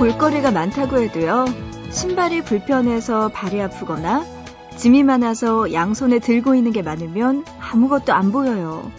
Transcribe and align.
볼거리가 0.00 0.50
많다고 0.50 0.98
해도요, 0.98 1.44
신발이 1.90 2.42
불편해서 2.44 3.28
발이 3.28 3.60
아프거나 3.60 4.24
짐이 4.78 5.02
많아서 5.02 5.74
양손에 5.74 6.20
들고 6.20 6.54
있는 6.54 6.72
게 6.72 6.80
많으면 6.80 7.44
아무것도 7.60 8.14
안 8.14 8.32
보여요. 8.32 8.90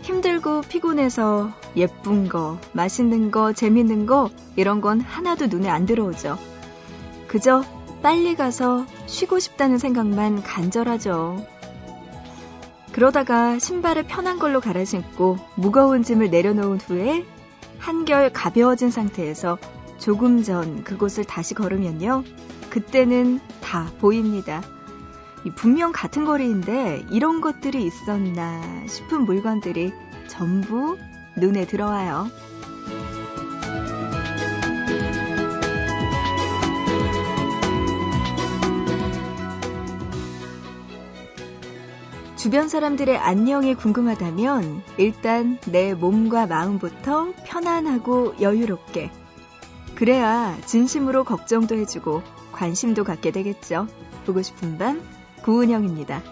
힘들고 0.00 0.62
피곤해서 0.62 1.50
예쁜 1.76 2.30
거, 2.30 2.58
맛있는 2.72 3.30
거, 3.30 3.52
재밌는 3.52 4.06
거, 4.06 4.30
이런 4.56 4.80
건 4.80 5.02
하나도 5.02 5.48
눈에 5.48 5.68
안 5.68 5.84
들어오죠. 5.84 6.38
그저 7.26 7.62
빨리 8.02 8.36
가서 8.36 8.86
쉬고 9.04 9.38
싶다는 9.38 9.76
생각만 9.76 10.42
간절하죠. 10.42 11.44
그러다가 12.92 13.58
신발을 13.58 14.04
편한 14.04 14.38
걸로 14.38 14.62
갈아 14.62 14.82
신고 14.86 15.36
무거운 15.56 16.02
짐을 16.02 16.30
내려놓은 16.30 16.78
후에 16.78 17.26
한결 17.78 18.32
가벼워진 18.32 18.90
상태에서 18.90 19.58
조금 19.98 20.42
전 20.42 20.84
그곳을 20.84 21.24
다시 21.24 21.54
걸으면요. 21.54 22.24
그때는 22.70 23.40
다 23.60 23.90
보입니다. 23.98 24.62
분명 25.54 25.92
같은 25.92 26.24
거리인데 26.24 27.06
이런 27.10 27.40
것들이 27.40 27.84
있었나 27.84 28.86
싶은 28.86 29.24
물건들이 29.24 29.92
전부 30.28 30.98
눈에 31.36 31.66
들어와요. 31.66 32.28
주변 42.36 42.68
사람들의 42.68 43.16
안녕이 43.16 43.74
궁금하다면 43.74 44.82
일단 44.98 45.58
내 45.66 45.94
몸과 45.94 46.46
마음부터 46.46 47.32
편안하고 47.44 48.34
여유롭게 48.40 49.10
그래야 49.96 50.56
진심으로 50.66 51.24
걱정도 51.24 51.74
해주고 51.74 52.22
관심도 52.52 53.02
갖게 53.02 53.30
되겠죠. 53.30 53.88
보고 54.26 54.42
싶은 54.42 54.78
밤 54.78 55.02
구은영입니다. 55.42 56.22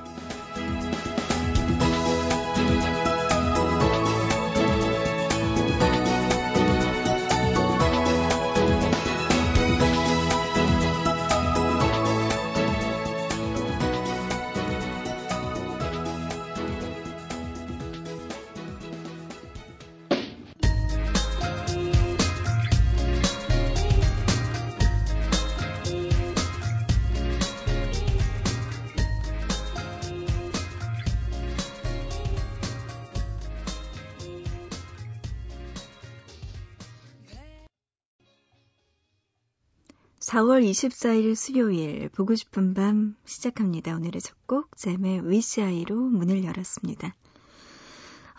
4월 40.35 40.69
24일 40.69 41.37
수요일 41.37 42.09
보고 42.09 42.35
싶은 42.35 42.75
밤 42.75 43.15
시작합니다. 43.25 43.95
오늘의 43.95 44.21
첫 44.21 44.35
곡 44.47 44.77
잼의 44.77 45.31
위시아이로 45.31 45.95
문을 45.95 46.43
열었습니다. 46.43 47.15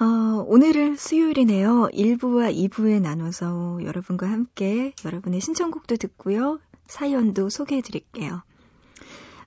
어, 0.01 0.05
오늘은 0.45 0.97
수요일이네요. 0.97 1.87
1부와 1.93 2.53
2부에 2.53 2.99
나눠서 3.01 3.79
여러분과 3.83 4.29
함께 4.29 4.93
여러분의 5.05 5.39
신청곡도 5.39 5.95
듣고요. 5.95 6.59
사연도 6.85 7.49
소개해 7.49 7.81
드릴게요. 7.81 8.43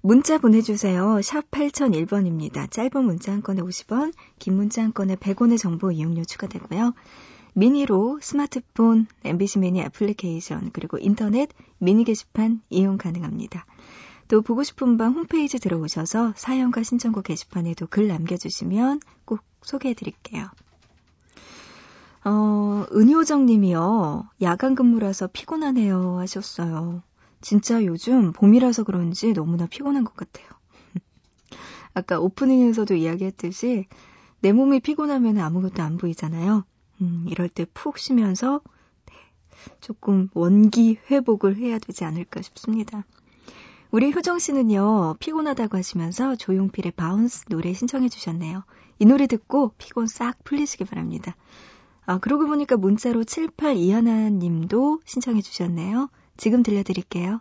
문자 0.00 0.38
보내주세요. 0.38 1.20
샵 1.20 1.50
8001번입니다. 1.50 2.70
짧은 2.70 3.04
문자 3.04 3.31
한 3.31 3.42
건에 3.42 3.60
50원, 3.60 4.14
긴 4.38 4.56
문자 4.56 4.82
한 4.82 4.94
건에 4.94 5.16
100원의 5.16 5.58
정보 5.58 5.92
이용료 5.92 6.25
추가되고요. 6.25 6.94
미니로 7.58 8.20
스마트폰, 8.22 9.08
MBC 9.24 9.58
미니 9.58 9.80
애플리케이션, 9.80 10.70
그리고 10.72 10.96
인터넷 10.96 11.48
미니 11.78 12.04
게시판 12.04 12.62
이용 12.70 12.98
가능합니다. 12.98 13.66
또 14.28 14.42
보고 14.42 14.62
싶은 14.62 14.96
밤 14.96 15.14
홈페이지 15.14 15.58
들어오셔서 15.58 16.34
사연과 16.36 16.84
신청곡 16.84 17.24
게시판에도 17.24 17.88
글 17.88 18.06
남겨주시면 18.06 19.00
꼭 19.24 19.41
소개해 19.62 19.94
드릴게요. 19.94 20.46
어, 22.24 22.86
은효정 22.92 23.46
님이요. 23.46 24.28
야간 24.40 24.76
근무라서 24.76 25.26
피곤하네요 25.26 26.19
하셨어요. 26.19 27.02
진짜 27.40 27.84
요즘 27.84 28.32
봄이라서 28.32 28.84
그런지 28.84 29.32
너무나 29.32 29.66
피곤한 29.66 30.04
것 30.04 30.14
같아요. 30.14 30.46
아까 31.92 32.20
오프닝에서도 32.20 32.94
이야기했듯이 32.94 33.86
내 34.42 34.52
몸이 34.52 34.78
피곤하면 34.78 35.38
아무것도 35.38 35.82
안 35.82 35.96
보이잖아요. 35.96 36.64
음, 37.00 37.26
이럴 37.28 37.48
때 37.48 37.64
푹 37.75 37.98
쉬면서 37.98 38.60
네, 39.06 39.14
조금 39.81 40.28
원기 40.34 40.98
회복을 41.10 41.56
해야 41.56 41.78
되지 41.78 42.04
않을까 42.04 42.42
싶습니다. 42.42 43.04
우리 43.91 44.12
효정 44.12 44.38
씨는요, 44.38 45.16
피곤하다고 45.19 45.78
하시면서 45.78 46.37
조용필의 46.37 46.92
Bounce 46.93 47.47
노래 47.47 47.72
신청해 47.72 48.08
주셨네요. 48.10 48.64
이 48.98 49.06
노래 49.06 49.26
듣고 49.26 49.72
피곤 49.78 50.06
싹 50.06 50.42
풀리시기 50.44 50.84
바랍니다. 50.84 51.37
아, 52.04 52.19
그러고 52.19 52.47
보니까 52.47 52.76
문자로 52.76 53.25
7821 53.25 54.38
님도 54.38 55.00
신청해 55.04 55.41
주셨네요. 55.41 56.10
지금 56.37 56.62
들려드릴게요. 56.62 57.41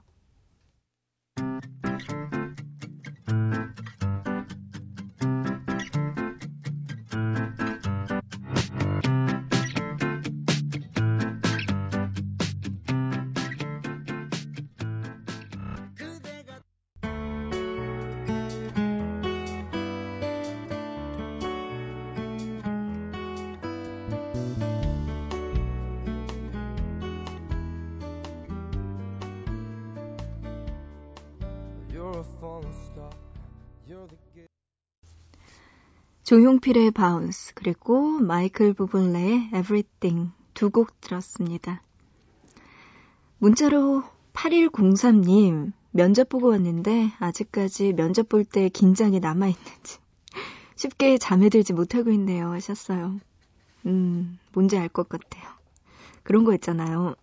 조용필의 36.24 36.92
Bounce 36.92 37.54
그리고 37.56 38.20
마이클 38.20 38.74
부블레의 38.74 39.48
Everything 39.54 40.32
두 40.54 40.70
곡 40.72 41.00
들었습니다. 41.02 41.82
문자로 43.40 44.04
8103님 44.34 45.72
면접 45.92 46.30
보고 46.30 46.50
왔는데 46.50 47.12
아직까지 47.20 47.94
면접 47.94 48.28
볼 48.30 48.44
때 48.44 48.70
긴장이 48.70 49.20
남아 49.20 49.48
있는지 49.48 50.00
쉽게 50.76 51.18
잠에 51.18 51.50
들지 51.50 51.74
못하고 51.74 52.12
있네요 52.12 52.52
하셨어요. 52.52 53.20
음, 53.86 54.38
뭔지 54.54 54.78
알 54.78 54.90
것 54.90 55.08
같아요. 55.10 55.44
그런 56.24 56.44
거 56.44 56.54
있잖아요. 56.56 57.16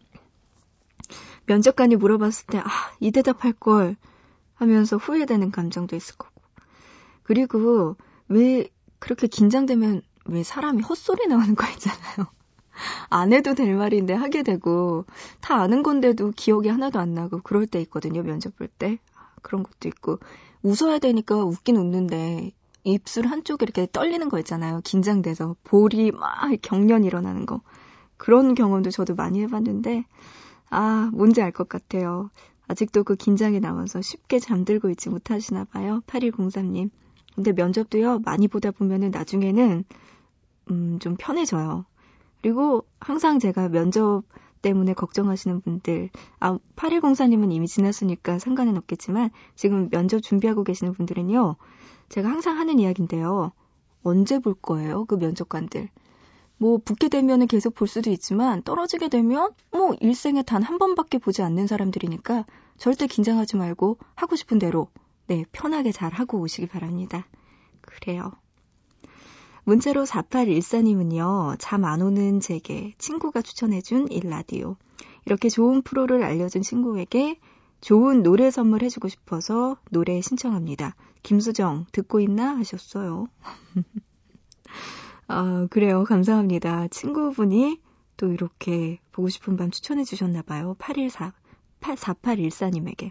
면접관이 1.46 1.96
물어봤을 1.96 2.46
때, 2.46 2.58
아, 2.58 2.64
이 3.00 3.10
대답할 3.10 3.52
걸 3.52 3.96
하면서 4.54 4.96
후회되는 4.96 5.50
감정도 5.50 5.94
있을 5.96 6.16
거고. 6.16 6.33
그리고 7.24 7.96
왜 8.28 8.68
그렇게 9.00 9.26
긴장되면 9.26 10.02
왜 10.26 10.42
사람이 10.44 10.82
헛소리 10.82 11.26
나오는 11.26 11.54
거 11.56 11.66
있잖아요. 11.72 12.26
안 13.10 13.32
해도 13.32 13.54
될 13.54 13.74
말인데 13.76 14.14
하게 14.14 14.42
되고 14.42 15.04
다 15.40 15.56
아는 15.60 15.82
건데도 15.82 16.32
기억이 16.36 16.68
하나도 16.68 16.98
안 17.00 17.14
나고 17.14 17.40
그럴 17.42 17.66
때 17.66 17.80
있거든요. 17.82 18.22
면접 18.22 18.56
볼 18.56 18.68
때. 18.68 18.98
그런 19.42 19.62
것도 19.62 19.88
있고 19.88 20.18
웃어야 20.62 20.98
되니까 20.98 21.36
웃긴 21.44 21.76
웃는데 21.76 22.52
입술 22.84 23.26
한쪽에 23.26 23.64
이렇게 23.64 23.86
떨리는 23.92 24.28
거 24.30 24.38
있잖아요. 24.40 24.80
긴장돼서 24.84 25.56
볼이 25.64 26.12
막 26.12 26.50
경련 26.62 27.04
일어나는 27.04 27.46
거. 27.46 27.60
그런 28.16 28.54
경험도 28.54 28.90
저도 28.90 29.14
많이 29.14 29.40
해봤는데 29.42 30.04
아 30.70 31.10
뭔지 31.12 31.42
알 31.42 31.52
것 31.52 31.68
같아요. 31.68 32.30
아직도 32.68 33.04
그 33.04 33.16
긴장이 33.16 33.60
남아서 33.60 34.00
쉽게 34.02 34.38
잠들고 34.38 34.90
있지 34.90 35.10
못하시나 35.10 35.64
봐요. 35.64 36.02
8103님. 36.06 36.90
근데 37.34 37.52
면접도요, 37.52 38.20
많이 38.20 38.48
보다 38.48 38.70
보면은 38.70 39.10
나중에는, 39.10 39.84
음, 40.70 40.98
좀 41.00 41.16
편해져요. 41.18 41.84
그리고 42.42 42.84
항상 43.00 43.38
제가 43.38 43.68
면접 43.68 44.22
때문에 44.62 44.94
걱정하시는 44.94 45.60
분들, 45.60 46.10
아, 46.40 46.58
8104님은 46.76 47.52
이미 47.52 47.66
지났으니까 47.68 48.38
상관은 48.38 48.76
없겠지만, 48.78 49.30
지금 49.54 49.88
면접 49.90 50.20
준비하고 50.20 50.64
계시는 50.64 50.92
분들은요, 50.94 51.56
제가 52.08 52.28
항상 52.30 52.58
하는 52.58 52.78
이야기인데요. 52.78 53.52
언제 54.02 54.38
볼 54.38 54.54
거예요? 54.54 55.04
그 55.06 55.16
면접관들. 55.16 55.88
뭐 56.58 56.78
붙게 56.78 57.08
되면은 57.08 57.46
계속 57.46 57.74
볼 57.74 57.88
수도 57.88 58.10
있지만 58.10 58.62
떨어지게 58.62 59.08
되면 59.08 59.50
뭐 59.72 59.94
일생에 60.00 60.42
단 60.42 60.62
한 60.62 60.78
번밖에 60.78 61.18
보지 61.18 61.42
않는 61.42 61.66
사람들이니까 61.66 62.46
절대 62.78 63.06
긴장하지 63.06 63.56
말고 63.56 63.98
하고 64.14 64.36
싶은 64.36 64.58
대로 64.58 64.88
네, 65.26 65.44
편하게 65.52 65.92
잘 65.92 66.12
하고 66.12 66.38
오시기 66.40 66.68
바랍니다. 66.68 67.26
그래요. 67.80 68.32
문자로 69.64 70.04
4814님은요, 70.04 71.56
잠 71.58 71.84
안 71.84 72.02
오는 72.02 72.40
제게 72.40 72.94
친구가 72.98 73.40
추천해준 73.42 74.08
일라디오. 74.08 74.76
이렇게 75.24 75.48
좋은 75.48 75.80
프로를 75.82 76.22
알려준 76.22 76.60
친구에게 76.62 77.38
좋은 77.80 78.22
노래 78.22 78.50
선물해주고 78.50 79.08
싶어서 79.08 79.78
노래 79.90 80.20
신청합니다. 80.20 80.96
김수정, 81.22 81.86
듣고 81.92 82.20
있나? 82.20 82.56
하셨어요. 82.58 83.26
아, 85.28 85.66
그래요. 85.70 86.04
감사합니다. 86.04 86.88
친구분이 86.88 87.80
또 88.18 88.32
이렇게 88.32 89.00
보고 89.12 89.28
싶은 89.30 89.56
밤 89.56 89.70
추천해 89.70 90.04
주셨나봐요. 90.04 90.74
814, 90.78 91.32
4814님에게. 91.80 93.10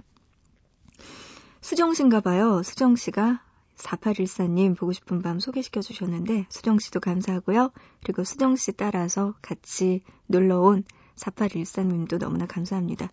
수정씨인가 1.63 2.19
봐요. 2.19 2.62
수정씨가 2.62 3.42
4814님 3.77 4.77
보고 4.77 4.92
싶은 4.92 5.21
밤 5.21 5.39
소개시켜 5.39 5.81
주셨는데 5.81 6.45
수정씨도 6.50 7.00
감사하고요. 7.00 7.71
그리고 8.04 8.25
수정씨 8.25 8.74
따라서 8.74 9.33
같이 9.42 10.04
놀러온 10.27 10.83
4814님도 11.15 12.19
너무나 12.19 12.45
감사합니다. 12.45 13.10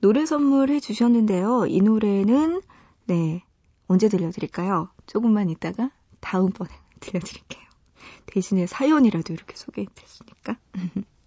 노래 0.00 0.24
선물해 0.24 0.80
주셨는데요. 0.80 1.66
이 1.66 1.82
노래는 1.82 2.62
네 3.04 3.44
언제 3.86 4.08
들려드릴까요? 4.08 4.88
조금만 5.06 5.50
있다가 5.50 5.90
다음번에 6.20 6.70
들려드릴게요. 7.00 7.68
대신에 8.24 8.66
사연이라도 8.66 9.34
이렇게 9.34 9.54
소개해드렸으니까. 9.56 10.56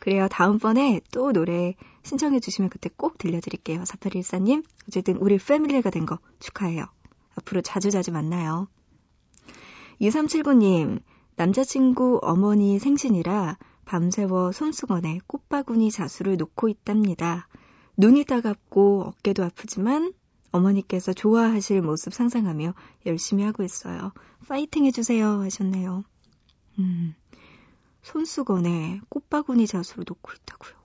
그래요. 0.00 0.28
다음번에 0.28 1.00
또 1.12 1.32
노래 1.32 1.74
신청해 2.04 2.40
주시면 2.40 2.70
그때 2.70 2.88
꼭 2.96 3.18
들려드릴게요. 3.18 3.82
4814님, 3.82 4.64
어쨌든 4.88 5.16
우리 5.18 5.38
패밀리가 5.38 5.90
된 5.90 6.06
거 6.06 6.18
축하해요. 6.40 6.86
앞으로 7.36 7.60
자주자주 7.62 8.12
만나요. 8.12 8.68
2379님, 10.00 11.00
남자친구 11.36 12.20
어머니 12.22 12.78
생신이라 12.78 13.58
밤새워 13.84 14.52
손수건에 14.52 15.20
꽃바구니 15.26 15.90
자수를 15.90 16.36
놓고 16.36 16.68
있답니다. 16.68 17.48
눈이 17.96 18.24
따갑고 18.24 19.02
어깨도 19.06 19.44
아프지만 19.44 20.12
어머니께서 20.52 21.12
좋아하실 21.12 21.82
모습 21.82 22.14
상상하며 22.14 22.74
열심히 23.06 23.44
하고 23.44 23.62
있어요. 23.62 24.12
파이팅 24.48 24.84
해주세요 24.86 25.40
하셨네요. 25.42 26.04
음, 26.78 27.14
손수건에 28.02 29.00
꽃바구니 29.08 29.66
자수를 29.66 30.04
놓고 30.06 30.32
있다고요. 30.32 30.80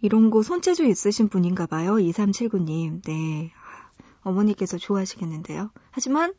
이런 0.00 0.30
거 0.30 0.42
손재주 0.42 0.84
있으신 0.84 1.28
분인가 1.28 1.66
봐요. 1.66 1.94
2379님. 1.94 3.02
네. 3.04 3.52
어머니께서 4.22 4.78
좋아하시겠는데요. 4.78 5.70
하지만 5.90 6.34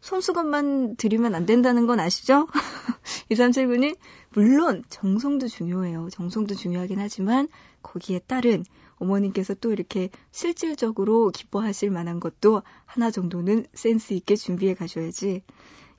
손수건만 0.00 0.96
드리면 0.96 1.34
안 1.34 1.46
된다는 1.46 1.86
건 1.86 2.00
아시죠? 2.00 2.46
2379님, 3.30 3.96
물론 4.30 4.84
정성도 4.88 5.48
중요해요. 5.48 6.08
정성도 6.10 6.54
중요하긴 6.54 6.98
하지만 7.00 7.48
거기에 7.82 8.20
따른 8.20 8.64
어머님께서 8.96 9.54
또 9.54 9.72
이렇게 9.72 10.10
실질적으로 10.30 11.30
기뻐하실 11.30 11.90
만한 11.90 12.20
것도 12.20 12.62
하나 12.84 13.10
정도는 13.10 13.66
센스 13.74 14.14
있게 14.14 14.36
준비해 14.36 14.74
가셔야지. 14.74 15.42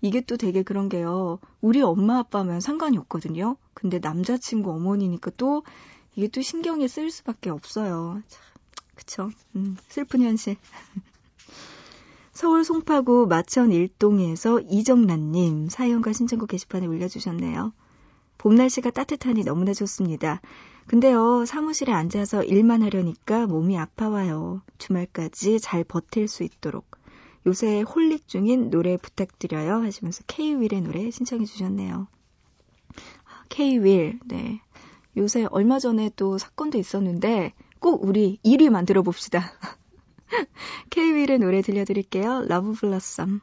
이게 0.02 0.22
또 0.22 0.38
되게 0.38 0.64
그런 0.64 0.90
게요. 0.90 1.40
우리 1.62 1.82
엄마 1.82 2.20
아빠면 2.20 2.60
상관이 2.60 2.98
없거든요. 2.98 3.58
근데 3.74 4.00
남자친구 4.00 4.72
어머니니까 4.72 5.32
또 5.38 5.64
이게 6.16 6.28
또 6.28 6.42
신경이 6.42 6.88
쓰일 6.88 7.12
수밖에 7.12 7.50
없어요. 7.50 8.22
참, 8.28 8.44
그쵸. 8.96 9.30
음, 9.56 9.78
슬픈 9.88 10.22
현실. 10.22 10.58
서울 12.34 12.64
송파구 12.64 13.26
마천 13.28 13.72
일동에서 13.72 14.62
이정란님 14.62 15.70
사연과 15.70 16.14
신청곡 16.14 16.50
게시판에 16.50 16.86
올려주셨네요. 16.86 17.74
봄 18.38 18.56
날씨가 18.56 18.92
따뜻하니 18.92 19.44
너무나 19.44 19.74
좋습니다. 19.74 20.42
근데요, 20.86 21.46
사무실에 21.46 21.92
앉아서 21.92 22.44
일만 22.44 22.84
하려니까 22.84 23.48
몸이 23.48 23.78
아파와요. 23.78 24.62
주말까지 24.78 25.60
잘 25.60 25.84
버틸 25.84 26.28
수 26.28 26.44
있도록. 26.44 26.97
요새 27.48 27.80
holic 27.82 28.28
중인 28.28 28.70
노래 28.70 28.98
부탁드려요. 28.98 29.82
하시면서 29.82 30.22
K-윌의 30.28 30.82
노래 30.82 31.10
신청해 31.10 31.46
주셨네요. 31.46 32.08
K-윌, 33.48 34.20
네. 34.26 34.60
요새 35.16 35.48
얼마 35.50 35.80
전에 35.80 36.12
또 36.18 36.38
사건도 36.38 36.78
있었는데 36.78 37.54
꼭 37.80 38.04
우리 38.04 38.38
1위 38.44 38.70
만들어 38.70 39.02
봅시다. 39.02 39.54
K-윌의 40.92 41.40
노래 41.40 41.62
들려드릴게요. 41.62 42.44
Love 42.50 42.74
Blossom. 42.74 43.40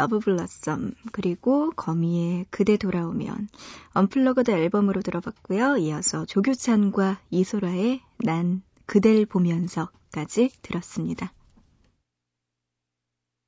Love 0.00 0.18
Blossom 0.18 0.94
그리고 1.12 1.72
거미의 1.72 2.46
그대 2.48 2.78
돌아오면 2.78 3.48
unplugged 3.92 4.50
앨범으로 4.50 5.02
들어봤고요. 5.02 5.76
이어서 5.76 6.24
조규찬과 6.24 7.18
이소라의 7.28 8.00
난 8.20 8.62
그댈 8.86 9.26
보면서까지 9.26 10.52
들었습니다. 10.62 11.34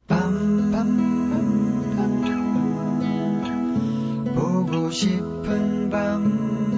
밤밤밤밤 0.08 0.74
보고 4.34 4.90
싶은 4.90 5.88
밤 5.88 6.71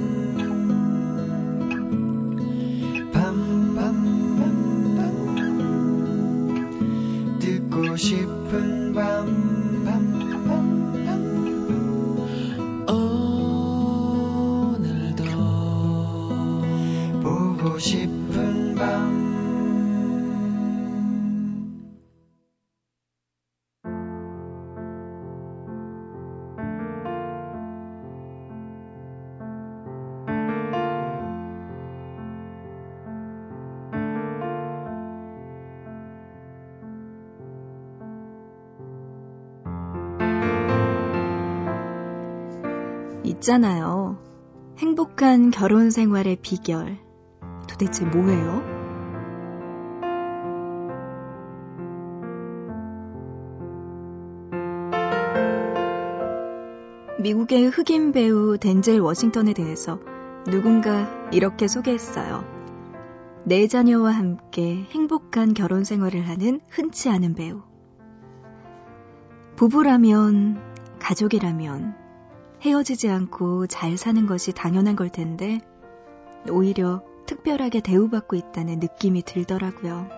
싶은 7.97 8.93
싶 8.93 9.74
있잖아요. 43.45 44.17
행복한 44.79 45.51
결혼 45.51 45.91
생활의 45.91 46.39
비결. 46.41 46.97
도대체 47.69 48.07
뭐예요? 48.07 48.63
미국의 57.21 57.67
흑인 57.67 58.13
배우 58.13 58.57
덴젤 58.57 59.01
워싱턴에 59.01 59.53
대해서 59.53 59.99
누군가 60.47 61.07
이렇게 61.31 61.69
소개했어요. 61.69 62.45
네 63.45 63.69
자녀와 63.69 64.11
함께 64.13 64.87
행복한 64.91 65.53
결혼 65.53 65.85
생활을 65.85 66.29
하는 66.29 66.61
흔치 66.71 67.11
않은 67.11 67.35
배우. 67.35 67.61
부부라면, 69.57 70.63
가족이라면, 70.99 72.04
헤어지지 72.65 73.11
않고 73.11 73.67
잘 73.67 73.99
사는 73.99 74.27
것이 74.27 74.53
당연한 74.53 74.97
걸 74.97 75.11
텐데, 75.11 75.61
오히려 76.49 77.03
특별하게 77.27 77.81
대우받고 77.81 78.37
있다는 78.37 78.79
느낌이 78.79 79.23
들더라고요. 79.23 80.09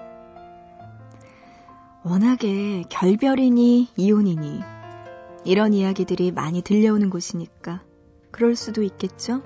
워낙에 2.04 2.84
결별이니 2.88 3.88
이혼이니 3.96 4.60
이런 5.44 5.74
이야기들이 5.74 6.30
많이 6.30 6.62
들려오는 6.62 7.10
곳이니까 7.10 7.82
그럴 8.30 8.54
수도 8.54 8.84
있겠죠? 8.84 9.42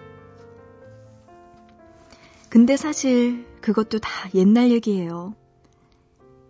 근데 2.51 2.77
사실 2.77 3.47
그것도 3.63 4.01
다 4.01 4.11
옛날 4.35 4.71
얘기예요. 4.71 5.35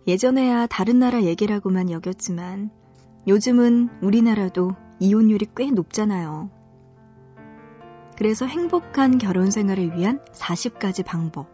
예전에야 0.05 0.67
다른 0.67 0.99
나라 0.99 1.23
얘기라고만 1.23 1.91
여겼지만 1.91 2.71
요즘은 3.27 4.01
우리나라도 4.01 4.75
이혼율이 5.01 5.47
꽤 5.55 5.71
높잖아요. 5.71 6.51
그래서 8.15 8.45
행복한 8.45 9.17
결혼 9.17 9.49
생활을 9.49 9.97
위한 9.97 10.23
40가지 10.31 11.03
방법, 11.03 11.47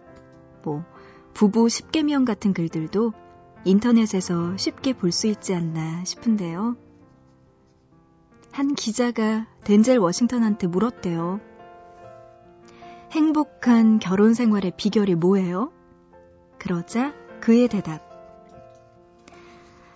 뭐, 0.63 0.83
부부 1.33 1.67
10개명 1.67 2.25
같은 2.25 2.53
글들도 2.53 3.13
인터넷에서 3.63 4.57
쉽게 4.57 4.91
볼 4.91 5.13
수 5.13 5.27
있지 5.27 5.55
않나 5.55 6.03
싶은데요. 6.03 6.75
한 8.51 8.75
기자가 8.75 9.47
덴젤 9.63 9.97
워싱턴한테 9.97 10.67
물었대요. 10.67 11.39
행복한 13.11 13.99
결혼 13.99 14.33
생활의 14.33 14.73
비결이 14.75 15.15
뭐예요? 15.15 15.71
그러자 16.59 17.13
그의 17.39 17.69
대답. 17.69 18.01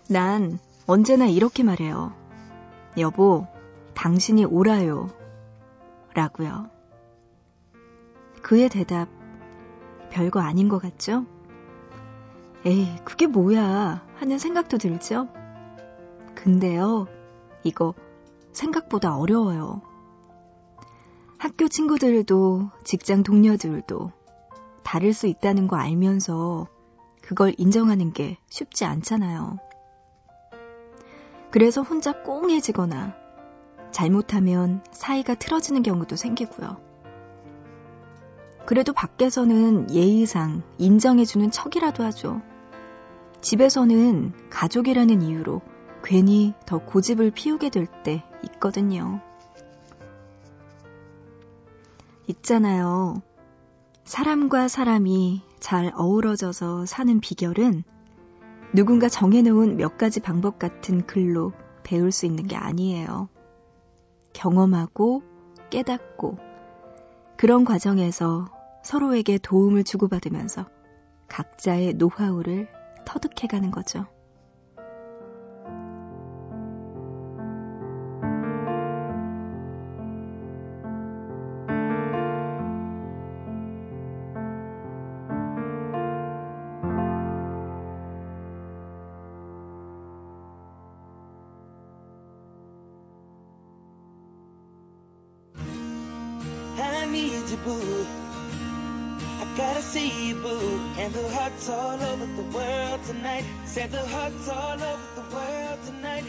난 0.08 0.58
언제나 0.88 1.26
이렇게 1.26 1.64
말해요. 1.64 2.21
여보, 2.98 3.48
당신이 3.94 4.46
오라요. 4.46 5.10
라고요. 6.14 6.70
그의 8.42 8.70
대답, 8.70 9.08
별거 10.10 10.40
아닌 10.40 10.68
것 10.68 10.82
같죠? 10.82 11.26
에이, 12.66 12.96
그게 13.06 13.28
뭐야 13.28 14.06
하는 14.16 14.38
생각도 14.38 14.78
들죠? 14.78 15.30
근데요, 16.36 17.08
이거 17.64 17.94
생각보다 18.52 19.18
어려워요. 19.18 19.82
학교 21.38 21.68
친구들도 21.68 22.70
직장 22.84 23.24
동료들도 23.24 24.12
다를 24.84 25.14
수 25.14 25.28
있다는 25.28 25.68
거 25.68 25.78
알면서 25.78 26.68
그걸 27.22 27.54
인정하는 27.58 28.12
게 28.12 28.38
쉽지 28.50 28.86
않잖아요. 28.86 29.58
그래서 31.52 31.82
혼자 31.82 32.24
꽁해지거나 32.24 33.16
잘못하면 33.92 34.84
사이가 34.92 35.36
틀어지는 35.36 35.84
경우도 35.84 36.16
생기고요. 36.16 36.78
그래도 38.66 38.94
밖에서는 38.94 39.94
예의상 39.94 40.64
인정해주는 40.78 41.52
척이라도 41.52 42.04
하죠. 42.06 42.42
집에서는 43.42 44.34
가족이라는 44.50 45.22
이유로 45.22 45.62
괜히 46.04 46.54
더 46.66 46.80
고집을 46.80 47.32
피우게 47.32 47.70
될 47.70 47.86
때 48.04 48.24
있거든요. 48.44 49.20
있잖아요. 52.28 53.22
사람과 54.06 54.68
사람이 54.68 55.42
잘 55.60 55.92
어우러져서 55.96 56.86
사는 56.86 57.20
비결은 57.20 57.84
누군가 58.74 59.10
정해놓은 59.10 59.76
몇 59.78 59.98
가지 59.98 60.20
방법 60.20 60.58
같은 60.58 61.06
글로 61.06 61.52
배울 61.84 62.12
수 62.12 62.26
있는 62.26 62.48
게 62.48 62.56
아니에요. 62.56 63.28
경험하고 64.34 65.24
깨닫고 65.70 66.38
그런 67.38 67.66
과정에서 67.66 68.48
서로에게 68.84 69.40
도움을 69.40 69.84
주고받으면서 69.84 70.70
각자의 71.28 71.96
노하우를 71.96 72.68
터득해가는 73.06 73.72
거죠. 73.72 74.06
Need 97.12 97.50
you, 97.50 97.58
boo. 97.58 98.06
I 99.42 99.46
gotta 99.58 99.82
see 99.82 100.30
you, 100.30 100.36
boo. 100.36 100.80
And 100.98 101.14
the 101.14 101.28
hearts 101.36 101.70
all 101.70 102.00
over 102.00 102.26
the 102.26 102.48
world 102.56 103.04
tonight. 103.06 103.44
Said 103.66 103.92
the 103.92 104.06
hearts 104.08 104.48
all 104.48 104.80
over 104.80 105.08
the 105.16 105.36
world 105.36 105.80
tonight. 105.86 106.26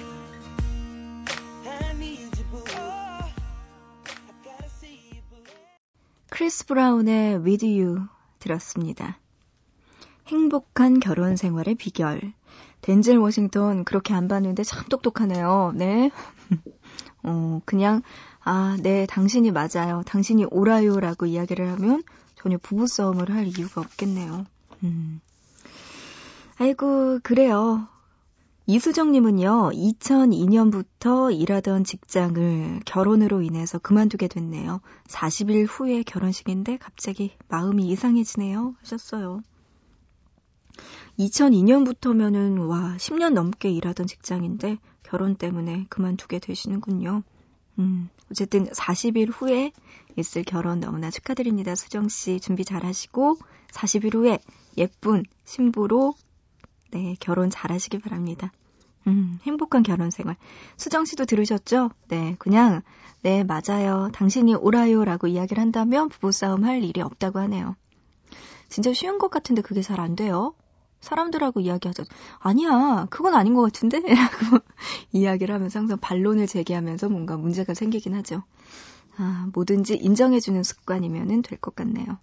I 1.67 1.93
need 1.99 2.37
you, 2.37 2.45
boo. 2.51 2.65
Oh. 2.77 3.03
크리스 6.31 6.65
브라운의 6.67 7.45
With 7.45 7.65
You 7.65 8.09
들었습니다. 8.39 9.19
행복한 10.29 10.99
결혼 10.99 11.37
생활의 11.37 11.75
비결. 11.75 12.33
덴젤 12.81 13.19
워싱턴 13.19 13.85
그렇게 13.85 14.15
안 14.15 14.29
봤는데 14.29 14.65
참 14.65 14.85
똑똑하네요. 14.89 15.73
네. 15.77 16.11
어, 17.23 17.61
그냥 17.65 18.03
아, 18.45 18.77
네, 18.81 19.07
당신이 19.07 19.53
맞아요. 19.53 20.03
당신이 20.07 20.47
옳아요. 20.51 20.99
라고 20.99 21.27
이야기를 21.27 21.71
하면 21.73 22.03
전혀 22.35 22.59
부부싸움을 22.59 23.31
할 23.31 23.47
이유가 23.47 23.81
없겠네요. 23.81 24.47
음. 24.83 25.21
아이고, 26.59 27.21
그래요. 27.23 27.87
이수정님은요, 28.67 29.71
2002년부터 29.75 31.37
일하던 31.37 31.85
직장을 31.85 32.81
결혼으로 32.85 33.43
인해서 33.43 33.79
그만두게 33.79 34.29
됐네요. 34.29 34.81
40일 35.09 35.67
후에 35.69 36.03
결혼식인데 36.05 36.79
갑자기 36.79 37.33
마음이 37.49 37.89
이상해지네요. 37.89 38.75
하셨어요. 38.81 39.41
2002년부터면은, 41.19 42.67
와, 42.69 42.97
10년 42.99 43.35
넘게 43.35 43.71
일하던 43.71 44.07
직장인데 44.07 44.79
결혼 45.03 45.35
때문에 45.37 45.87
그만두게 45.89 46.39
되시는군요. 46.39 47.23
음, 47.79 48.09
어쨌든 48.31 48.67
40일 48.67 49.31
후에 49.33 49.73
있을 50.17 50.45
결혼 50.45 50.81
너무나 50.81 51.11
축하드립니다. 51.11 51.75
수정 51.75 52.09
씨 52.09 52.41
준비 52.41 52.65
잘 52.65 52.85
하시고 52.85 53.39
40일 53.73 54.15
후에 54.15 54.39
예쁜 54.77 55.25
신부로 55.45 56.15
네, 56.91 57.17
결혼 57.21 57.51
잘 57.51 57.73
하시기 57.73 57.99
바랍니다. 58.01 58.53
음, 59.07 59.39
행복한 59.45 59.83
결혼 59.83 60.11
생활. 60.11 60.37
수정 60.77 61.05
씨도 61.05 61.25
들으셨죠? 61.25 61.91
네, 62.09 62.37
그냥, 62.39 62.83
네, 63.23 63.43
맞아요. 63.45 64.11
당신이 64.13 64.55
옳아요. 64.55 65.05
라고 65.05 65.27
이야기를 65.27 65.61
한다면 65.61 66.09
부부싸움 66.09 66.65
할 66.65 66.85
일이 66.85 67.01
없다고 67.01 67.39
하네요. 67.41 67.75
진짜 68.69 68.93
쉬운 68.93 69.19
것 69.19 69.31
같은데 69.31 69.63
그게 69.63 69.83
잘 69.83 70.01
안 70.01 70.15
돼요. 70.17 70.55
사람들하고 71.03 71.61
이야기하죠. 71.61 72.05
아니야, 72.39 73.07
그건 73.11 73.35
아닌 73.35 73.55
것 73.55 73.61
같은데? 73.63 74.01
라고 74.09 74.65
이야기를 75.13 75.55
하면서 75.55 75.79
항상 75.79 75.99
반론을 76.01 76.47
제기하면서 76.47 77.11
뭔가 77.11 77.37
문제가 77.37 77.75
생기긴 77.75 78.15
하죠. 78.15 78.43
아, 79.19 79.49
뭐든지 79.53 79.97
인정해주는 79.97 80.63
습관이면 80.63 81.43
될 81.43 81.59
것 81.61 81.75
같네요. 81.77 82.19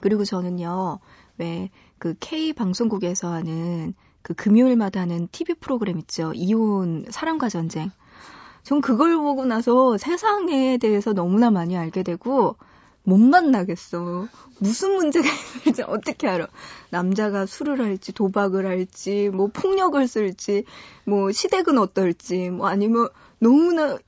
그리고 0.00 0.24
저는요, 0.24 0.98
왜 1.38 1.70
그 1.98 2.14
K 2.20 2.52
방송국에서 2.52 3.32
하는 3.32 3.94
그 4.22 4.34
금요일마다 4.34 5.00
하는 5.00 5.28
TV 5.32 5.56
프로그램 5.56 5.98
있죠. 5.98 6.32
이혼 6.34 7.04
사랑과 7.10 7.48
전쟁. 7.48 7.90
전 8.62 8.80
그걸 8.80 9.16
보고 9.16 9.44
나서 9.46 9.96
세상에 9.98 10.78
대해서 10.78 11.12
너무나 11.12 11.50
많이 11.50 11.76
알게 11.76 12.02
되고, 12.02 12.56
못 13.08 13.18
만나겠어. 13.18 14.28
무슨 14.60 14.96
문제가 14.96 15.26
있을지 15.26 15.82
어떻게 15.82 16.28
알아? 16.28 16.48
남자가 16.90 17.46
술을 17.46 17.80
할지, 17.80 18.12
도박을 18.12 18.66
할지, 18.66 19.30
뭐 19.32 19.48
폭력을 19.52 20.06
쓸지, 20.06 20.64
뭐 21.04 21.32
시댁은 21.32 21.78
어떨지, 21.78 22.50
뭐 22.50 22.68
아니면 22.68 23.08
너무나 23.38 23.98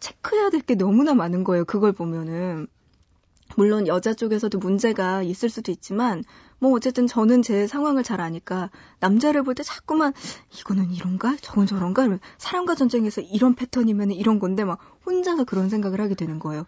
체크해야 0.00 0.50
될 0.50 0.62
게 0.62 0.74
너무나 0.76 1.14
많은 1.14 1.44
거예요. 1.44 1.64
그걸 1.64 1.92
보면은. 1.92 2.68
물론 3.56 3.86
여자 3.86 4.14
쪽에서도 4.14 4.58
문제가 4.58 5.22
있을 5.22 5.48
수도 5.48 5.72
있지만 5.72 6.22
뭐 6.60 6.72
어쨌든 6.72 7.06
저는 7.06 7.42
제 7.42 7.66
상황을 7.66 8.02
잘 8.04 8.20
아니까 8.20 8.70
남자를 9.00 9.42
볼 9.42 9.54
때 9.54 9.62
자꾸만 9.62 10.12
이거는 10.58 10.90
이런가 10.92 11.36
저건 11.40 11.66
저런가 11.66 12.06
사랑과 12.36 12.74
전쟁에서 12.74 13.20
이런 13.20 13.54
패턴이면 13.54 14.12
이런 14.12 14.38
건데 14.38 14.64
막 14.64 14.78
혼자서 15.06 15.44
그런 15.44 15.68
생각을 15.70 16.00
하게 16.00 16.14
되는 16.14 16.38
거예요. 16.38 16.66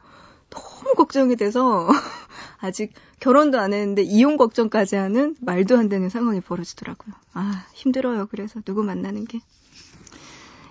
너무 0.50 0.94
걱정이 0.94 1.36
돼서 1.36 1.88
아직 2.58 2.92
결혼도 3.20 3.58
안 3.58 3.72
했는데 3.72 4.02
이혼 4.02 4.36
걱정까지 4.36 4.96
하는 4.96 5.36
말도 5.40 5.78
안 5.78 5.88
되는 5.88 6.08
상황이 6.08 6.40
벌어지더라고요. 6.40 7.14
아 7.32 7.66
힘들어요. 7.72 8.26
그래서 8.26 8.60
누구 8.60 8.82
만나는 8.82 9.24
게. 9.24 9.40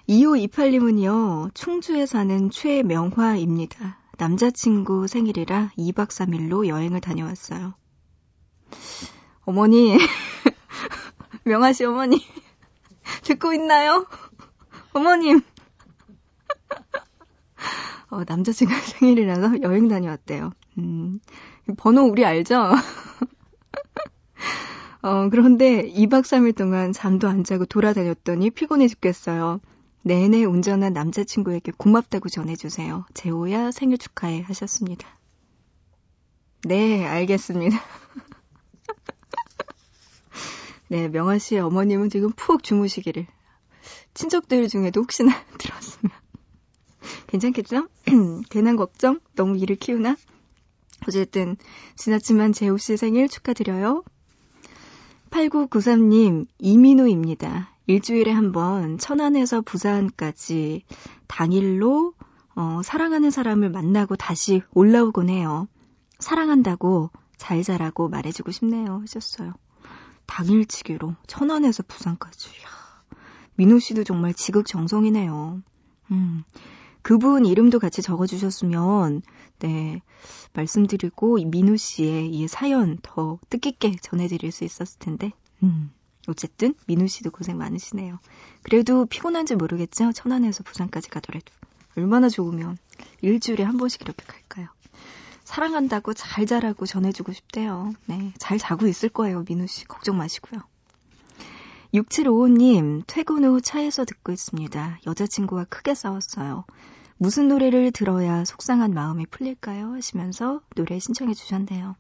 2528님은요, 0.10 1.54
충주에 1.54 2.08
사는 2.08 2.50
최명화입니다. 2.50 4.00
남자친구 4.18 5.08
생일이라 5.08 5.72
2박 5.78 6.08
3일로 6.08 6.68
여행을 6.68 7.00
다녀왔어요. 7.00 7.76
어머니, 9.42 9.98
명아 11.46 11.74
씨 11.74 11.86
어머니, 11.86 12.18
듣고 13.24 13.54
있나요? 13.54 14.08
어머님. 14.94 15.42
어, 18.10 18.24
남자친구 18.28 18.74
생일이라서 19.00 19.62
여행 19.62 19.88
다녀왔대요. 19.88 20.52
음, 20.78 21.20
번호 21.78 22.04
우리 22.04 22.26
알죠? 22.26 22.72
어, 25.02 25.30
그런데 25.30 25.90
2박 25.92 26.24
3일 26.24 26.56
동안 26.56 26.92
잠도 26.92 27.30
안 27.30 27.44
자고 27.44 27.66
돌아다녔더니 27.66 28.52
피곤해 28.52 28.88
죽겠어요. 28.88 29.62
내내 30.04 30.44
운전한 30.44 30.94
남자친구에게 30.94 31.72
고맙다고 31.78 32.30
전해주세요. 32.30 33.06
재호야 33.14 33.72
생일 33.72 33.98
축하해 33.98 34.42
하셨습니다. 34.42 35.08
네, 36.64 37.06
알겠습니다. 37.06 37.80
네, 40.90 41.08
명아 41.08 41.38
씨의 41.38 41.62
어머님은 41.62 42.10
지금 42.10 42.32
푹 42.32 42.64
주무시기를. 42.64 43.28
친척들 44.14 44.68
중에도 44.68 45.02
혹시나 45.02 45.32
들었으면. 45.58 46.19
괜찮겠죠? 47.28 47.88
괜한 48.50 48.76
걱정? 48.76 49.20
너무 49.36 49.58
일을 49.58 49.76
키우나? 49.76 50.16
어쨌든, 51.08 51.56
지났지만 51.96 52.52
재호 52.54 52.78
씨 52.78 52.98
생일 52.98 53.28
축하드려요. 53.30 54.04
8993님, 55.32 56.48
이민우입니다. 56.58 57.70
일주일에 57.88 58.32
한 58.32 58.52
번 58.52 58.98
천안에서 58.98 59.62
부산까지 59.62 60.84
당일로 61.28 62.14
어, 62.56 62.82
사랑하는 62.84 63.32
사람을 63.32 63.70
만나고 63.70 64.16
다시 64.16 64.62
올라오곤 64.74 65.30
해요. 65.30 65.68
사랑한다고 66.20 67.10
잘 67.38 67.64
자라고 67.64 68.10
말해주고 68.10 68.52
싶네요. 68.52 69.00
하셨어요. 69.02 69.54
당일치기로 70.26 71.16
천안에서 71.28 71.84
부산까지. 71.84 72.50
이야, 72.50 72.68
민호 73.56 73.80
씨도 73.80 74.04
정말 74.04 74.34
지극정성이네요. 74.34 75.62
음, 76.12 76.44
그분 77.10 77.48
이름도 77.48 77.80
같이 77.80 78.04
적어주셨으면, 78.04 79.24
네, 79.58 80.04
말씀드리고, 80.54 81.40
민호 81.44 81.76
씨의 81.76 82.30
이 82.30 82.48
사연 82.48 83.00
더 83.02 83.40
뜻깊게 83.50 83.96
전해드릴 84.00 84.52
수 84.52 84.64
있었을 84.64 85.00
텐데, 85.00 85.32
음. 85.64 85.92
어쨌든 86.28 86.76
민우 86.86 87.08
씨도 87.08 87.32
고생 87.32 87.58
많으시네요. 87.58 88.20
그래도 88.62 89.08
피곤한지 89.08 89.56
모르겠죠? 89.56 90.12
천안에서 90.12 90.64
부산까지 90.64 91.10
가더라도. 91.10 91.46
얼마나 91.98 92.30
좋으면 92.30 92.78
일주일에 93.24 93.64
한 93.64 93.78
번씩 93.78 94.04
이렇게 94.04 94.24
갈까요? 94.28 94.68
사랑한다고 95.46 96.14
잘 96.14 96.46
자라고 96.46 96.86
전해주고 96.86 97.34
싶대요. 97.34 97.92
네, 98.06 98.34
잘 98.38 98.60
자고 98.60 98.86
있을 98.86 99.10
거예요, 99.10 99.44
민우 99.50 99.66
씨. 99.66 99.86
걱정 99.86 100.16
마시고요. 100.16 100.62
6755님, 101.92 103.02
퇴근 103.08 103.46
후 103.46 103.62
차에서 103.62 104.06
듣고 104.06 104.32
있습니다. 104.32 105.00
여자친구와 105.08 105.64
크게 105.64 105.96
싸웠어요. 105.96 106.66
무슨 107.22 107.50
노래를 107.50 107.92
들어야 107.92 108.46
속상한 108.46 108.92
마음이 108.92 109.26
풀릴까요? 109.26 109.92
하시면서 109.94 110.62
노래 110.74 111.00
신청해 111.00 111.34
주셨네요. 111.34 111.98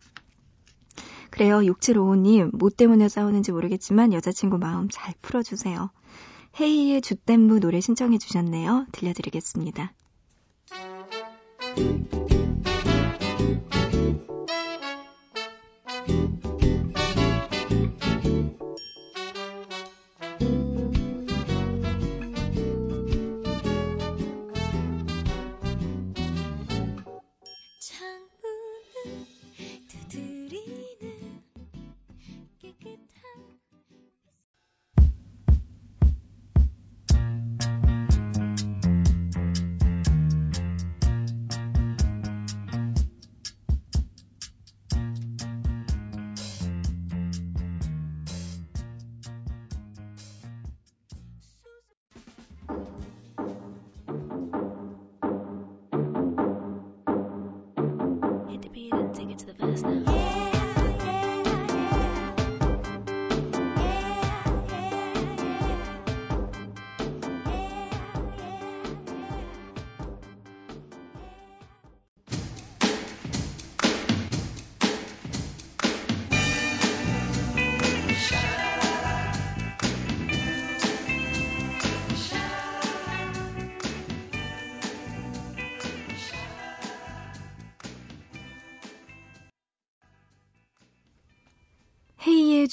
그래요. 1.29 1.57
6755님, 1.59 2.55
뭐 2.55 2.69
때문에 2.69 3.09
싸우는지 3.09 3.51
모르겠지만 3.51 4.13
여자친구 4.13 4.59
마음 4.59 4.87
잘 4.89 5.13
풀어주세요. 5.21 5.91
헤이의 6.61 7.01
주댐무 7.01 7.59
노래 7.59 7.81
신청해 7.81 8.17
주셨네요. 8.17 8.85
들려드리겠습니다. 8.93 9.91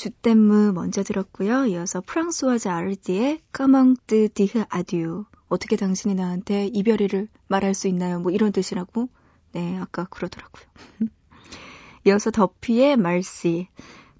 주댐무 0.07 0.73
먼저 0.73 1.03
들었고요. 1.03 1.66
이어서 1.66 2.01
프랑스와즈 2.01 2.69
아르디의 2.69 3.40
까망뜨 3.51 4.29
디흐 4.35 4.64
아듀. 4.69 5.25
어떻게 5.49 5.75
당신이 5.75 6.14
나한테 6.14 6.66
이별이를 6.66 7.27
말할 7.49 7.75
수 7.75 7.88
있나요? 7.88 8.21
뭐 8.21 8.31
이런 8.31 8.53
뜻이라고. 8.53 9.09
네, 9.53 9.77
아까 9.79 10.05
그러더라고요. 10.05 10.64
이어서 12.07 12.31
더피의 12.31 12.97
말시. 12.97 13.66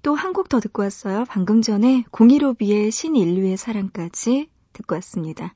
또한 0.01 0.33
곡 0.33 0.49
더 0.49 0.59
듣고 0.59 0.81
왔어요. 0.83 1.23
방금 1.29 1.61
전에 1.61 2.03
공이로비의 2.11 2.91
신인류의 2.91 3.55
사랑까지 3.55 4.49
듣고 4.73 4.95
왔습니다. 4.95 5.55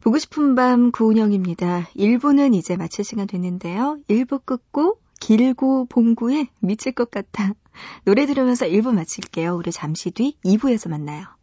보고 0.00 0.16
싶은 0.16 0.54
밤 0.54 0.90
구은영입니다. 0.90 1.88
1부는 1.96 2.54
이제 2.54 2.76
마칠 2.76 3.04
시간 3.04 3.26
됐는데요. 3.26 3.98
1부 4.08 4.46
끝고 4.46 5.00
길고 5.20 5.84
봉구에 5.86 6.48
미칠 6.60 6.92
것 6.92 7.10
같아. 7.10 7.52
노래 8.04 8.26
들으면서 8.26 8.66
1부 8.66 8.92
마칠게요. 8.92 9.54
우리 9.56 9.72
잠시 9.72 10.10
뒤 10.10 10.36
2부에서 10.44 10.88
만나요. 10.88 11.37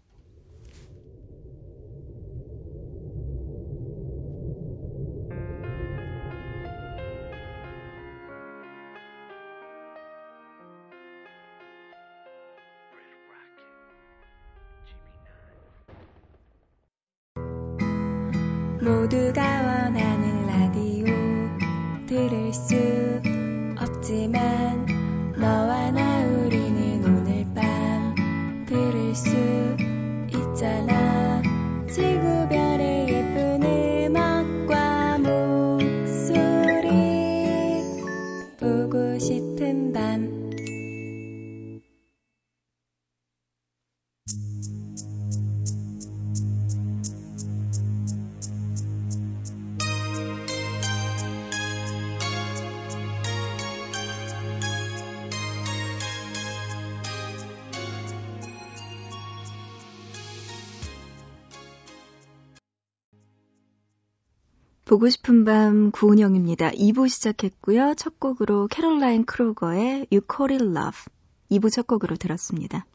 보고 64.85 65.09
싶은 65.09 65.45
밤 65.45 65.89
구은영입니다. 65.89 66.69
2부 66.69 67.09
시작했고요. 67.09 67.95
첫 67.95 68.19
곡으로 68.19 68.67
캐롤라인 68.67 69.25
크루거의 69.25 70.05
You 70.11 70.21
Call 70.31 70.51
It 70.51 70.63
Love 70.63 71.01
2부 71.49 71.71
첫 71.71 71.87
곡으로 71.87 72.15
들었습니다. 72.17 72.85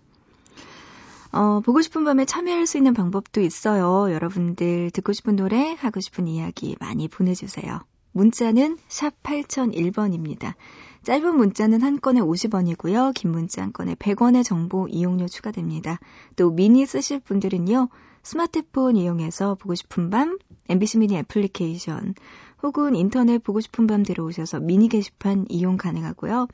어, 1.33 1.59
보고 1.59 1.83
싶은 1.83 2.05
밤에 2.05 2.25
참여할 2.25 2.69
수 2.69 2.77
있는 2.77 2.95
방법도 2.95 3.41
있어요. 3.41 4.13
여러분들 4.13 4.93
듣고 4.93 5.13
싶은 5.13 5.35
노래, 5.35 5.75
하고 5.81 5.99
싶은 5.99 6.29
이야기 6.29 6.77
많이 6.79 7.09
보내주세요. 7.09 7.81
문자는 8.13 8.79
샵 8.87 9.21
8001번입니다. 9.25 10.55
짧은 11.03 11.37
문자는 11.37 11.83
한 11.83 12.01
건에 12.01 12.21
50원이고요. 12.21 13.15
긴 13.15 13.33
문자 13.33 13.63
한 13.63 13.73
건에 13.73 13.97
100원의 13.97 14.45
정보 14.45 14.87
이용료 14.87 15.27
추가됩니다. 15.27 15.99
또 16.37 16.51
미니 16.51 16.87
쓰실 16.87 17.19
분들은요. 17.19 17.89
스마트폰 18.23 18.97
이용해서 18.97 19.55
보고 19.55 19.75
싶은 19.75 20.11
밤 20.11 20.39
MBC 20.69 20.99
미니 20.99 21.17
애플리케이션 21.17 22.15
혹은 22.63 22.95
인터넷 22.95 23.43
보고 23.43 23.61
싶은 23.61 23.87
밤 23.87 24.03
들어오셔서 24.03 24.61
미니 24.61 24.89
게시판 24.89 25.47
이용 25.49 25.77
가능하고요. 25.77 26.47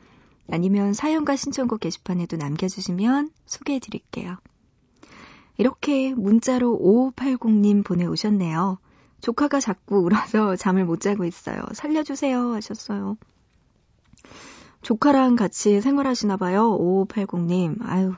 아니면 0.50 0.92
사연과 0.92 1.37
신청곡 1.37 1.81
게시판에도 1.81 2.37
남겨주시면 2.37 3.31
소개해 3.46 3.81
드릴게요. 3.81 4.37
이렇게 5.59 6.14
문자로 6.14 6.79
5580님 6.79 7.85
보내오셨네요. 7.85 8.79
조카가 9.20 9.61
자꾸 9.61 9.98
울어서 9.98 10.55
잠을 10.57 10.85
못 10.85 11.00
자고 11.00 11.24
있어요. 11.24 11.62
살려주세요 11.72 12.52
하셨어요. 12.52 13.16
조카랑 14.83 15.35
같이 15.35 15.81
생활하시나 15.81 16.37
봐요. 16.37 16.79
5580님. 16.79 17.79
아유, 17.83 18.14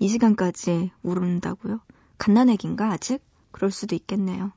이 0.00 0.08
시간까지 0.08 0.90
울은다고요? 1.02 1.80
갓난애기인가 2.18 2.90
아직? 2.90 3.22
그럴 3.50 3.70
수도 3.70 3.94
있겠네요. 3.94 4.52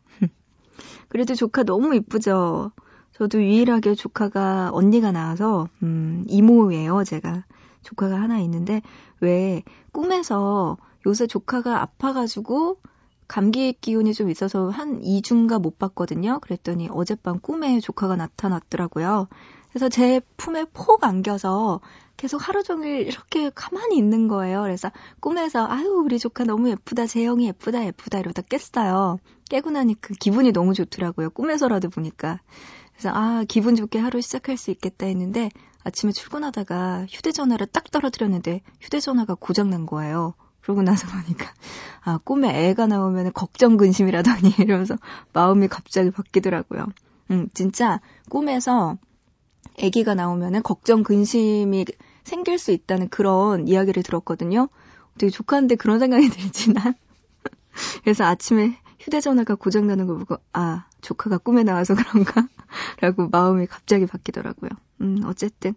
그래도 1.10 1.36
조카 1.36 1.63
너무 1.63 1.95
이쁘죠? 1.95 2.72
저도 3.13 3.41
유일하게 3.41 3.95
조카가 3.95 4.69
언니가 4.74 5.12
나와서 5.12 5.67
음, 5.84 6.24
이모예요, 6.28 7.04
제가. 7.04 7.45
조카가 7.84 8.19
하나 8.19 8.39
있는데 8.39 8.82
왜 9.19 9.63
꿈에서 9.91 10.78
요새 11.06 11.28
조카가 11.28 11.82
아파가지고 11.82 12.78
감기 13.28 13.74
기운이 13.74 14.13
좀 14.13 14.30
있어서 14.30 14.69
한 14.69 15.02
2주인가 15.02 15.60
못 15.62 15.78
봤거든요. 15.78 16.39
그랬더니 16.39 16.89
어젯밤 16.91 17.39
꿈에 17.39 17.80
조카가 17.80 18.15
나타났더라고요. 18.15 19.28
그래서 19.69 19.89
제 19.89 20.21
품에 20.38 20.65
폭 20.73 21.03
안겨서 21.03 21.82
계속 22.17 22.45
하루 22.45 22.63
종일 22.63 23.08
이렇게 23.08 23.49
가만히 23.53 23.97
있는 23.97 24.27
거예요. 24.27 24.62
그래서 24.62 24.91
꿈에서 25.21 25.65
아유 25.67 25.88
우리 26.03 26.19
조카 26.19 26.43
너무 26.43 26.69
예쁘다 26.69 27.05
재영이 27.05 27.47
예쁘다 27.47 27.86
예쁘다 27.86 28.19
이러다 28.19 28.41
깼어요. 28.41 29.19
깨고 29.49 29.71
나니까 29.71 29.99
그 30.01 30.13
기분이 30.15 30.51
너무 30.51 30.73
좋더라고요. 30.73 31.29
꿈에서라도 31.29 31.89
보니까. 31.89 32.41
그래서 32.91 33.10
아 33.15 33.45
기분 33.47 33.75
좋게 33.75 33.99
하루 33.99 34.19
시작할 34.19 34.58
수 34.58 34.69
있겠다 34.71 35.05
했는데 35.05 35.49
아침에 35.86 36.12
출근하다가 36.12 37.05
휴대전화를 37.10 37.67
딱 37.67 37.89
떨어뜨렸는데 37.89 38.62
휴대전화가 38.82 39.36
고장난 39.36 39.86
거예요. 39.86 40.34
그러고 40.62 40.82
나서 40.82 41.08
보니까 41.08 41.53
아 42.01 42.17
꿈에 42.17 42.67
애가 42.67 42.88
나오면 42.88 43.32
걱정 43.32 43.77
근심이라더니 43.77 44.55
이러면서 44.60 44.97
마음이 45.32 45.69
갑자기 45.69 46.12
바뀌더라고요. 46.12 46.88
음 47.32 47.47
진짜 47.53 48.01
꿈에서 48.29 48.97
아기가 49.82 50.15
나오면은 50.15 50.62
걱정 50.63 51.04
근심이 51.04 51.86
생길 52.24 52.60
수 52.60 52.72
있다는 52.72 53.10
그런 53.10 53.67
이야기를 53.67 54.04
들었거든요. 54.04 54.69
되게 55.17 55.30
조카한테 55.30 55.76
그런 55.76 56.00
생각이 56.00 56.30
들지만. 56.30 56.95
그래서 58.04 58.26
아침에 58.26 58.78
휴대전화가 59.00 59.56
고장나는 59.56 60.08
걸 60.08 60.19
보고, 60.19 60.38
아, 60.54 60.86
조카가 61.02 61.38
꿈에 61.39 61.63
나와서 61.63 61.95
그런가? 61.95 62.48
라고 63.02 63.30
마음이 63.30 63.65
갑자기 63.67 64.06
바뀌더라고요. 64.06 64.69
음, 65.02 65.22
어쨌든. 65.26 65.74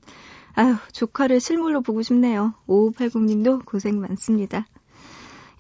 아휴, 0.55 0.77
조카를 0.93 1.41
실물로 1.41 1.81
보고 1.81 2.03
싶네요. 2.03 2.55
5580님도 2.67 3.65
고생 3.65 4.01
많습니다. 4.01 4.67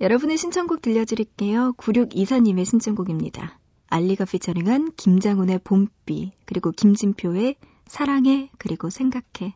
여러분의 0.00 0.36
신청곡 0.36 0.82
들려드릴게요. 0.82 1.74
9624님의 1.78 2.64
신청곡입니다. 2.64 3.58
알리가 3.88 4.24
피처링한 4.24 4.92
김장훈의 4.96 5.60
봄비, 5.62 6.32
그리고 6.44 6.72
김진표의 6.72 7.56
사랑해, 7.92 8.48
그리고 8.56 8.88
생각해. 8.88 9.54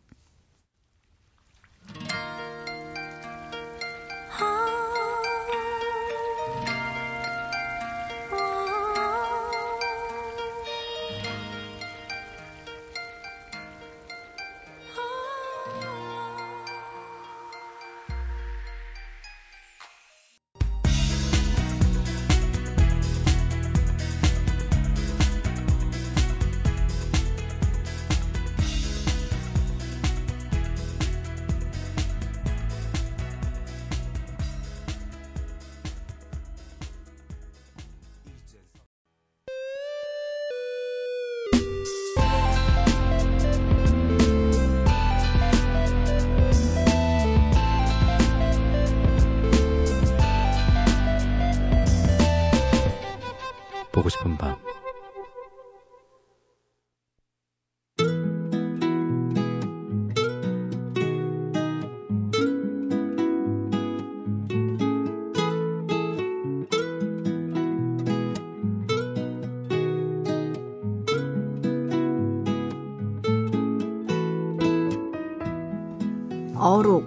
어록. 76.76 77.06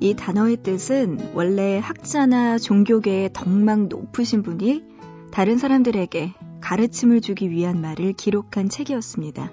이 0.00 0.14
단어의 0.14 0.56
뜻은 0.64 1.30
원래 1.32 1.78
학자나 1.78 2.58
종교계의 2.58 3.30
덕망 3.32 3.88
높으신 3.88 4.42
분이 4.42 4.82
다른 5.30 5.56
사람들에게 5.56 6.34
가르침을 6.60 7.20
주기 7.20 7.48
위한 7.48 7.80
말을 7.80 8.14
기록한 8.14 8.68
책이었습니다. 8.68 9.52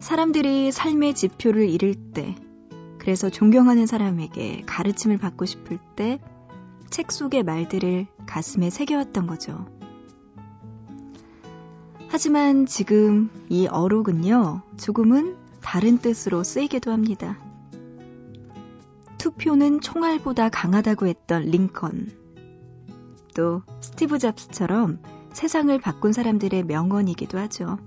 사람들이 0.00 0.72
삶의 0.72 1.14
지표를 1.14 1.68
잃을 1.68 1.94
때, 1.94 2.34
그래서 2.98 3.30
존경하는 3.30 3.86
사람에게 3.86 4.64
가르침을 4.66 5.18
받고 5.18 5.44
싶을 5.44 5.78
때, 5.94 6.18
책 6.90 7.12
속의 7.12 7.44
말들을 7.44 8.08
가슴에 8.26 8.70
새겨왔던 8.70 9.28
거죠. 9.28 9.66
하지만 12.08 12.66
지금 12.66 13.30
이 13.48 13.68
어록은요, 13.68 14.62
조금은 14.78 15.36
다른 15.60 15.98
뜻으로 15.98 16.42
쓰이기도 16.42 16.90
합니다. 16.90 17.38
투표는 19.34 19.80
총알보다 19.80 20.48
강하다고 20.48 21.06
했던 21.06 21.44
링컨. 21.44 22.10
또 23.34 23.62
스티브 23.80 24.18
잡스처럼 24.18 25.00
세상을 25.32 25.76
바꾼 25.80 26.12
사람들의 26.12 26.64
명언이기도 26.64 27.38
하죠. 27.38 27.78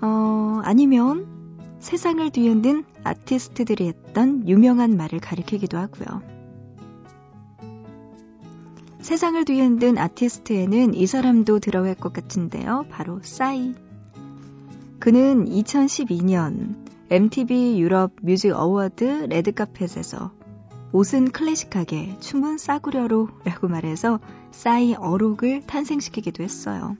어, 0.00 0.60
아니면 0.64 1.26
세상을 1.80 2.30
뒤흔든 2.30 2.84
아티스트들이 3.04 3.88
했던 3.88 4.48
유명한 4.48 4.96
말을 4.96 5.20
가리키기도 5.20 5.76
하고요. 5.76 6.22
세상을 9.00 9.44
뒤흔든 9.44 9.98
아티스트에는 9.98 10.94
이 10.94 11.06
사람도 11.06 11.60
들어갈 11.60 11.94
것 11.94 12.12
같은데요. 12.12 12.86
바로 12.90 13.20
싸이. 13.22 13.74
그는 14.98 15.44
2012년 15.44 16.85
MTV 17.08 17.78
유럽 17.78 18.12
뮤직 18.20 18.50
어워드 18.50 19.26
레드카펫에서 19.28 20.32
옷은 20.92 21.30
클래식하게, 21.30 22.16
춤은 22.20 22.58
싸구려로 22.58 23.28
라고 23.44 23.68
말해서 23.68 24.18
싸이 24.50 24.94
어록을 24.94 25.62
탄생시키기도 25.66 26.42
했어요. 26.42 26.96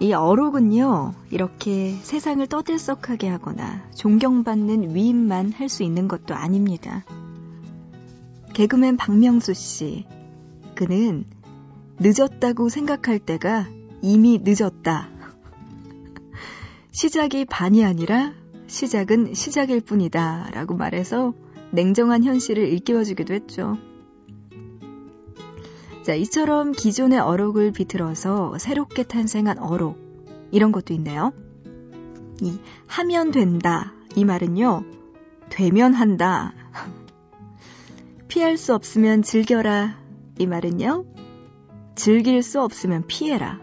이 0.00 0.12
어록은요, 0.12 1.14
이렇게 1.30 1.92
세상을 2.02 2.46
떠들썩하게 2.46 3.28
하거나 3.28 3.88
존경받는 3.94 4.94
위임만 4.94 5.52
할 5.52 5.68
수 5.68 5.82
있는 5.82 6.08
것도 6.08 6.34
아닙니다. 6.34 7.04
개그맨 8.54 8.96
박명수 8.96 9.54
씨, 9.54 10.06
그는 10.74 11.24
늦었다고 11.98 12.68
생각할 12.68 13.18
때가 13.18 13.66
이미 14.02 14.40
늦었다. 14.42 15.08
시작이 16.98 17.44
반이 17.44 17.84
아니라 17.84 18.34
시작은 18.66 19.32
시작일 19.32 19.80
뿐이다. 19.80 20.50
라고 20.52 20.74
말해서 20.74 21.32
냉정한 21.70 22.24
현실을 22.24 22.66
일깨워주기도 22.66 23.34
했죠. 23.34 23.78
자, 26.02 26.14
이처럼 26.14 26.72
기존의 26.72 27.20
어록을 27.20 27.70
비틀어서 27.70 28.58
새롭게 28.58 29.04
탄생한 29.04 29.60
어록. 29.60 29.96
이런 30.50 30.72
것도 30.72 30.92
있네요. 30.94 31.32
이 32.42 32.58
하면 32.88 33.30
된다. 33.30 33.92
이 34.16 34.24
말은요. 34.24 34.82
되면 35.50 35.94
한다. 35.94 36.52
피할 38.26 38.56
수 38.56 38.74
없으면 38.74 39.22
즐겨라. 39.22 40.00
이 40.40 40.46
말은요. 40.48 41.04
즐길 41.94 42.42
수 42.42 42.60
없으면 42.60 43.06
피해라. 43.06 43.60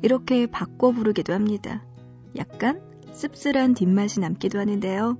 이렇게 0.00 0.46
바꿔 0.46 0.92
부르기도 0.92 1.34
합니다. 1.34 1.82
약간 2.36 2.80
씁쓸한 3.12 3.74
뒷맛이 3.74 4.20
남기도 4.20 4.58
하는데요. 4.58 5.18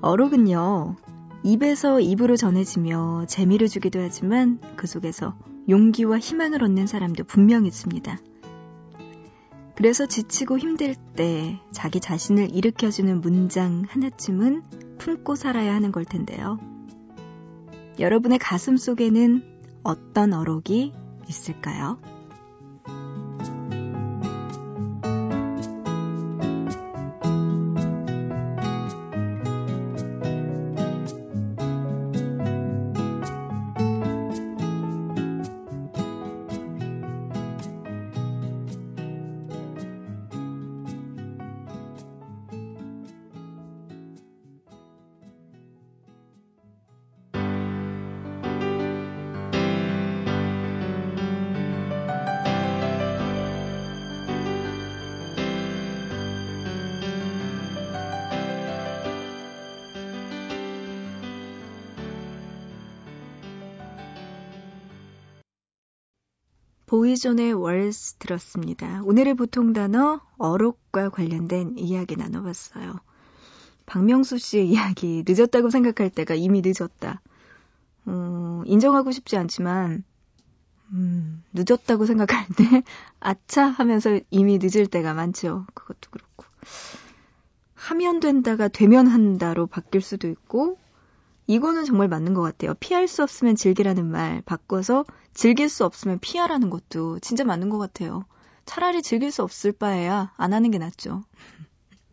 어록은요, 0.00 0.96
입에서 1.42 2.00
입으로 2.00 2.36
전해지며 2.36 3.26
재미를 3.26 3.68
주기도 3.68 4.00
하지만 4.00 4.58
그 4.76 4.86
속에서 4.86 5.34
용기와 5.68 6.18
희망을 6.18 6.62
얻는 6.62 6.86
사람도 6.86 7.24
분명 7.24 7.66
있습니다. 7.66 8.18
그래서 9.76 10.06
지치고 10.06 10.58
힘들 10.58 10.94
때 11.16 11.60
자기 11.72 12.00
자신을 12.00 12.54
일으켜주는 12.54 13.20
문장 13.20 13.84
하나쯤은 13.88 14.62
품고 14.98 15.34
살아야 15.34 15.74
하는 15.74 15.90
걸 15.90 16.04
텐데요. 16.04 16.58
여러분의 17.98 18.38
가슴 18.38 18.76
속에는 18.76 19.42
어떤 19.82 20.32
어록이 20.32 20.92
있을까요? 21.28 21.98
보이존의 67.14 67.52
월스 67.52 68.14
들었습니다. 68.14 69.02
오늘의 69.04 69.34
보통 69.34 69.72
단어 69.72 70.20
어록과 70.36 71.10
관련된 71.10 71.78
이야기 71.78 72.16
나눠봤어요. 72.16 72.98
박명수 73.86 74.38
씨의 74.38 74.68
이야기 74.68 75.22
늦었다고 75.26 75.70
생각할 75.70 76.10
때가 76.10 76.34
이미 76.34 76.60
늦었다. 76.64 77.20
어, 78.06 78.62
인정하고 78.66 79.12
싶지 79.12 79.36
않지만 79.36 80.02
음, 80.92 81.44
늦었다고 81.52 82.06
생각할 82.06 82.46
때 82.56 82.82
아차 83.20 83.64
하면서 83.64 84.18
이미 84.30 84.58
늦을 84.60 84.86
때가 84.88 85.14
많죠. 85.14 85.66
그것도 85.74 86.10
그렇고 86.10 86.44
하면 87.74 88.18
된다가 88.18 88.66
되면 88.66 89.06
한다로 89.06 89.66
바뀔 89.66 90.00
수도 90.00 90.28
있고 90.28 90.78
이거는 91.46 91.84
정말 91.84 92.08
맞는 92.08 92.34
것 92.34 92.42
같아요. 92.42 92.74
피할 92.80 93.06
수 93.06 93.22
없으면 93.22 93.56
즐기라는 93.56 94.10
말 94.10 94.42
바꿔서 94.42 95.04
즐길 95.34 95.68
수 95.68 95.84
없으면 95.84 96.18
피하라는 96.20 96.70
것도 96.70 97.18
진짜 97.20 97.44
맞는 97.44 97.68
것 97.68 97.78
같아요. 97.78 98.24
차라리 98.64 99.02
즐길 99.02 99.30
수 99.30 99.42
없을 99.42 99.72
바에야 99.72 100.32
안 100.36 100.52
하는 100.52 100.70
게 100.70 100.78
낫죠. 100.78 101.24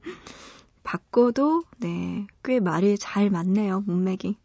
바꿔도 0.83 1.63
네, 1.77 2.27
꽤 2.43 2.59
말이 2.59 2.97
잘 2.97 3.29
맞네요. 3.29 3.83
문맥이. 3.85 4.37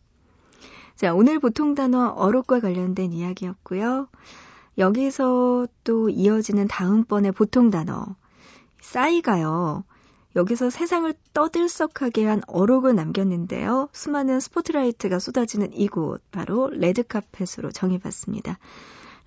자, 0.94 1.14
오늘 1.14 1.40
보통 1.40 1.74
단어 1.74 2.08
어록과 2.08 2.60
관련된 2.60 3.12
이야기였고요. 3.12 4.08
여기서 4.78 5.66
또 5.84 6.08
이어지는 6.08 6.68
다음번의 6.68 7.32
보통 7.32 7.70
단어 7.70 8.16
싸이가요. 8.80 9.84
여기서 10.36 10.68
세상을 10.68 11.12
떠들썩하게 11.32 12.26
한 12.26 12.42
어록을 12.46 12.94
남겼는데요. 12.94 13.88
수많은 13.92 14.38
스포트라이트가 14.38 15.18
쏟아지는 15.18 15.72
이곳, 15.72 16.20
바로 16.30 16.68
레드카펫으로 16.68 17.72
정해봤습니다. 17.72 18.58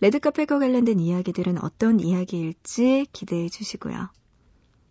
레드카펫과 0.01 0.59
관련된 0.59 0.99
이야기들은 0.99 1.63
어떤 1.63 1.99
이야기일지 1.99 3.07
기대해 3.11 3.49
주시고요. 3.49 4.09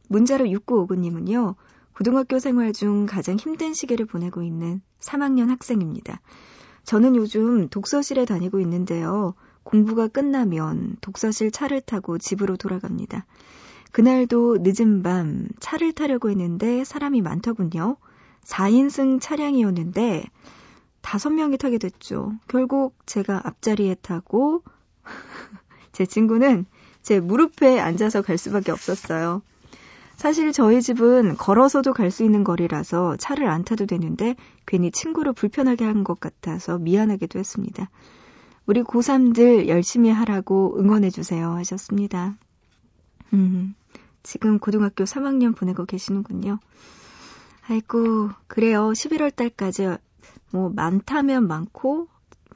문자로 0.09 0.47
6959님은요, 0.47 1.55
고등학교 1.95 2.41
생활 2.41 2.73
중 2.73 3.07
가장 3.07 3.37
힘든 3.37 3.73
시기를 3.73 4.05
보내고 4.07 4.43
있는 4.43 4.83
3학년 4.99 5.47
학생입니다. 5.49 6.21
저는 6.83 7.15
요즘 7.15 7.69
독서실에 7.69 8.25
다니고 8.25 8.59
있는데요. 8.61 9.35
공부가 9.63 10.09
끝나면 10.09 10.97
독서실 11.01 11.53
차를 11.53 11.81
타고 11.81 12.19
집으로 12.19 12.57
돌아갑니다. 12.57 13.25
그날도 13.99 14.59
늦은 14.61 15.03
밤 15.03 15.49
차를 15.59 15.93
타려고 15.93 16.31
했는데 16.31 16.85
사람이 16.85 17.21
많더군요. 17.21 17.97
4인승 18.45 19.21
차량이었는데 19.21 20.23
5명이 21.03 21.59
타게 21.59 21.79
됐죠. 21.79 22.31
결국 22.47 22.95
제가 23.07 23.41
앞자리에 23.43 23.97
타고 23.97 24.63
제 25.91 26.07
친구는 26.07 26.67
제 27.03 27.19
무릎에 27.19 27.81
앉아서 27.81 28.23
갈 28.23 28.39
수밖에 28.39 28.71
없었어요. 28.71 29.43
사실 30.15 30.53
저희 30.53 30.81
집은 30.81 31.37
걸어서도 31.37 31.93
갈 31.93 32.13
수 32.13 32.23
있는 32.23 32.45
거리라서 32.45 33.17
차를 33.17 33.49
안 33.49 33.65
타도 33.65 33.87
되는데 33.87 34.37
괜히 34.65 34.93
친구를 34.93 35.33
불편하게 35.33 35.85
한 35.85 36.05
것 36.05 36.21
같아서 36.21 36.79
미안하기도 36.79 37.41
했습니다. 37.41 37.91
우리 38.65 38.85
고3들 38.85 39.67
열심히 39.67 40.11
하라고 40.11 40.79
응원해주세요 40.79 41.51
하셨습니다. 41.55 42.37
음, 43.33 43.75
지금 44.23 44.59
고등학교 44.59 45.05
3학년 45.05 45.57
보내고 45.57 45.85
계시는군요. 45.85 46.59
아이고, 47.69 48.31
그래요. 48.47 48.91
11월 48.91 49.35
달까지 49.35 49.99
뭐 50.51 50.71
많다면 50.71 51.47
많고 51.47 52.09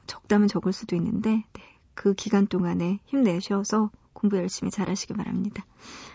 적다면 0.07 0.47
적을 0.47 0.73
수도 0.73 0.95
있는데 0.95 1.43
네, 1.53 1.63
그 1.93 2.13
기간 2.13 2.47
동안에 2.47 2.99
힘내셔서 3.05 3.91
공부 4.13 4.37
열심히 4.37 4.71
잘하시기 4.71 5.13
바랍니다. 5.13 5.65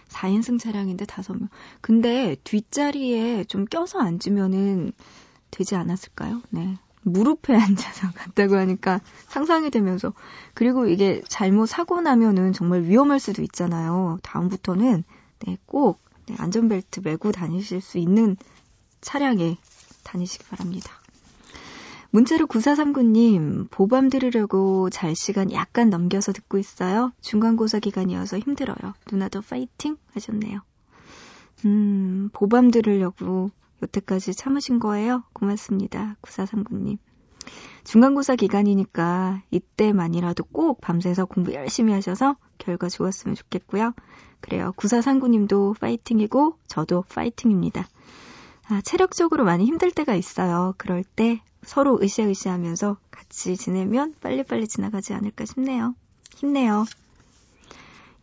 4인승 0.09 0.59
차량인데 0.59 1.05
5명. 1.05 1.49
근데 1.81 2.37
뒷자리에 2.45 3.45
좀 3.45 3.65
껴서 3.65 4.01
앉으면은 4.01 4.93
되지 5.51 5.77
않았을까요? 5.77 6.43
네. 6.51 6.79
무릎에 7.09 7.55
앉아서 7.57 8.13
갔다고 8.13 8.57
하니까 8.57 9.01
상상이 9.29 9.71
되면서 9.71 10.13
그리고 10.55 10.87
이게 10.87 11.23
잘못 11.29 11.67
사고 11.67 12.01
나면은 12.01 12.53
정말 12.53 12.83
위험할 12.83 13.21
수도 13.21 13.43
있잖아요. 13.43 14.19
다음부터는 14.23 15.05
네, 15.41 15.59
꼭 15.67 16.01
네, 16.27 16.35
안전벨트 16.39 17.01
메고 17.05 17.33
다니실 17.33 17.81
수 17.81 17.99
있는 17.99 18.37
차량에 19.01 19.57
다니시기 20.05 20.45
바랍니다. 20.45 20.93
문자로 22.11 22.47
9439님, 22.47 23.71
보밤 23.71 24.09
들으려고 24.09 24.89
잘 24.89 25.15
시간 25.15 25.53
약간 25.53 25.91
넘겨서 25.91 26.33
듣고 26.33 26.57
있어요. 26.57 27.13
중간고사 27.21 27.81
기간이어서 27.81 28.39
힘들어요. 28.39 28.95
누나도 29.13 29.43
파이팅 29.43 29.97
하셨네요. 30.15 30.61
음, 31.67 32.31
보밤 32.33 32.71
들으려고 32.71 33.51
여태까지 33.83 34.35
참으신 34.35 34.79
거예요? 34.79 35.23
고맙습니다. 35.33 36.17
9439님. 36.23 36.99
중간고사 37.85 38.37
기간이니까 38.37 39.43
이때만이라도 39.51 40.45
꼭 40.45 40.81
밤새서 40.81 41.25
공부 41.25 41.55
열심히 41.55 41.93
하셔서 41.93 42.37
결과 42.59 42.89
좋았으면 42.89 43.35
좋겠고요. 43.35 43.95
그래요. 44.41 44.73
9439님도 44.77 45.79
파이팅이고 45.79 46.59
저도 46.67 47.05
파이팅입니다. 47.09 47.89
아, 48.69 48.81
체력적으로 48.83 49.45
많이 49.45 49.65
힘들 49.65 49.91
때가 49.91 50.15
있어요. 50.15 50.75
그럴 50.77 51.03
때 51.03 51.41
서로 51.63 51.99
으쌰으쌰 52.03 52.53
하면서 52.53 52.99
같이 53.11 53.57
지내면 53.57 54.15
빨리빨리 54.21 54.69
지나가지 54.69 55.15
않을까 55.15 55.47
싶네요. 55.47 55.95
힘내요. 56.37 56.85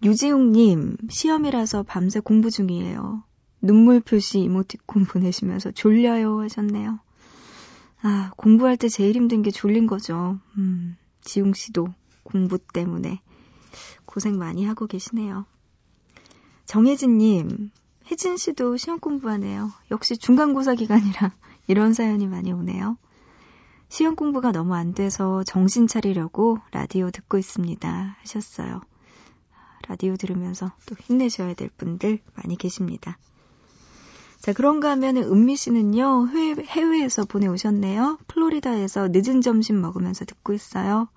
유지웅님, 0.03 0.97
시험이라서 1.09 1.83
밤새 1.83 2.19
공부 2.19 2.51
중이에요. 2.51 3.23
눈물 3.65 3.99
표시 3.99 4.39
이모티콘 4.39 5.05
보내시면서 5.09 5.71
졸려요 5.71 6.41
하셨네요. 6.41 6.99
아, 8.01 8.31
공부할 8.37 8.77
때 8.77 8.87
제일 8.87 9.15
힘든 9.15 9.41
게 9.41 9.49
졸린 9.49 9.87
거죠. 9.87 10.39
음, 10.57 10.95
지웅 11.21 11.53
씨도 11.53 11.87
공부 12.23 12.59
때문에. 12.59 13.21
고생 14.05 14.37
많이 14.37 14.65
하고 14.65 14.85
계시네요. 14.85 15.45
정혜진님, 16.65 17.71
혜진 18.11 18.37
씨도 18.37 18.77
시험 18.77 18.99
공부하네요. 18.99 19.71
역시 19.91 20.17
중간고사 20.17 20.75
기간이라 20.75 21.33
이런 21.67 21.93
사연이 21.93 22.27
많이 22.27 22.51
오네요. 22.51 22.97
시험 23.89 24.15
공부가 24.15 24.51
너무 24.51 24.75
안 24.75 24.93
돼서 24.93 25.43
정신 25.43 25.87
차리려고 25.87 26.59
라디오 26.71 27.09
듣고 27.09 27.37
있습니다. 27.37 28.17
하셨어요. 28.19 28.81
라디오 29.87 30.15
들으면서 30.15 30.71
또 30.85 30.95
힘내셔야 30.99 31.53
될 31.53 31.69
분들 31.69 32.19
많이 32.35 32.57
계십니다. 32.57 33.17
자, 34.45 34.53
그런가 34.53 34.91
하면 34.91 35.17
은미 35.17 35.55
씨는요, 35.55 36.27
해외, 36.27 37.03
에서 37.03 37.25
보내오셨네요. 37.25 38.19
플로리다에서 38.27 39.07
늦은 39.11 39.41
점심 39.41 39.81
먹으면서 39.81 40.23
듣고 40.23 40.53
있어요. 40.53 41.07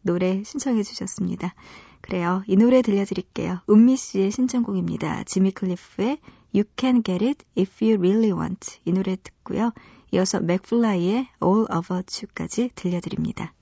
노래 0.00 0.42
신청해 0.42 0.82
주셨습니다. 0.82 1.54
그래요. 2.00 2.42
이 2.46 2.56
노래 2.56 2.80
들려드릴게요. 2.80 3.60
은미 3.68 3.98
씨의 3.98 4.30
신청곡입니다. 4.30 5.24
지미 5.24 5.50
클리프의 5.50 6.20
You 6.54 6.64
Can 6.78 7.02
Get 7.04 7.22
It 7.22 7.44
If 7.58 7.84
You 7.84 7.98
Really 7.98 8.32
Want. 8.32 8.78
이 8.86 8.92
노래 8.92 9.18
듣고요. 9.22 9.72
이어서 10.12 10.40
맥플라이의 10.40 11.28
All 11.44 11.66
About 11.70 12.24
You까지 12.24 12.70
들려드립니다. 12.74 13.52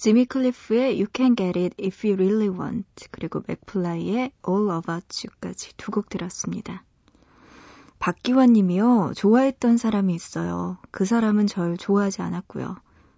지미 0.00 0.24
클리프의 0.24 0.94
You 0.94 1.08
Can 1.14 1.36
Get 1.36 1.58
It 1.58 1.76
If 1.78 2.08
You 2.08 2.16
Really 2.16 2.48
Want 2.48 2.88
그리고 3.10 3.42
맥플라이의 3.46 4.32
All 4.48 4.70
About 4.70 5.28
You까지 5.28 5.76
두 5.76 5.90
곡 5.90 6.08
들었습니다. 6.08 6.84
박기환 7.98 8.54
님이요. 8.54 9.12
좋아했던 9.14 9.76
사람이 9.76 10.14
있어요. 10.14 10.78
그 10.90 11.04
사람은 11.04 11.48
절 11.48 11.76
좋아하지 11.76 12.22
않았고요. 12.22 12.76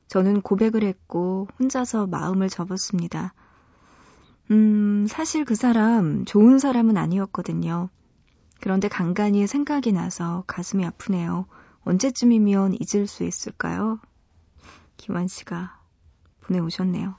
저는 0.08 0.40
고백을 0.40 0.82
했고 0.82 1.46
혼자서 1.60 2.08
마음을 2.08 2.48
접었습니다. 2.48 3.32
음, 4.50 5.06
사실 5.08 5.44
그 5.44 5.54
사람 5.54 6.24
좋은 6.24 6.58
사람은 6.58 6.96
아니었거든요. 6.96 7.90
그런데 8.60 8.88
간간히 8.88 9.46
생각이 9.46 9.92
나서 9.92 10.42
가슴이 10.48 10.84
아프네요. 10.84 11.46
언제쯤이면 11.84 12.74
잊을 12.80 13.06
수 13.06 13.22
있을까요? 13.22 14.00
기환 14.96 15.28
씨가 15.28 15.80
보내오셨네요. 16.42 17.14